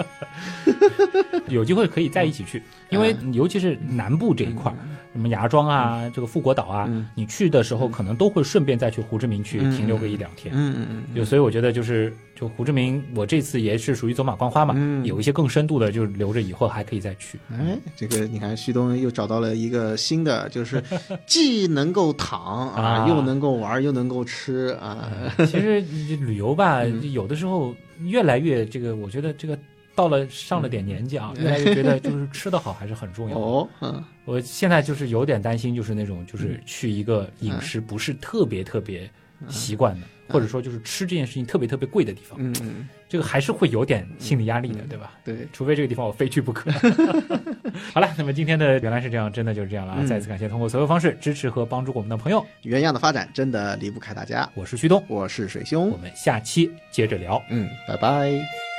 [1.48, 4.76] 有机会可以再一起去，因为尤其是南部这一块儿，
[5.12, 10.54] 什么芽庄啊，这个富国岛啊，你去的时候可能都会顺便再去胡志明去停留个一两天。
[10.56, 17.38] 嗯嗯嗯，就所以我觉得就是就胡志明，我这次也是属于走马观花嘛，有一些更深度的就留着以后还可以再去。
[17.52, 20.82] 哎，这个你看旭东又找到了一个新的，就是
[21.26, 25.10] 既能够躺啊，又能够玩，又能够吃啊。
[25.38, 25.80] 其实
[26.16, 29.58] 旅游吧，有的时候越来越这个，我觉得这个。
[29.94, 33.36] 到了上了点年纪啊，越来越觉得就是吃的好还是很重要。
[33.38, 39.08] 哦，嗯，我现在就是有点担心，就是那种就是去一个饮食不是特别特别
[39.48, 42.38] 习惯的，或者说就是吃这件事情特别特别贵的地方。
[42.40, 45.12] 嗯嗯，这个还是会有点心理压力的，对吧？
[45.24, 46.70] 对，除非这个地方我非去不可。
[47.92, 50.04] 好了，那么今天的原来是这样，真的就是这样了啊！
[50.06, 52.44] 再次感谢通过所有方式支持和帮助我们的朋友。
[52.62, 54.48] 原样的发展真的离不开大家。
[54.54, 57.42] 我是旭东，我是水兄，我们下期接着聊。
[57.50, 58.71] 嗯，拜拜。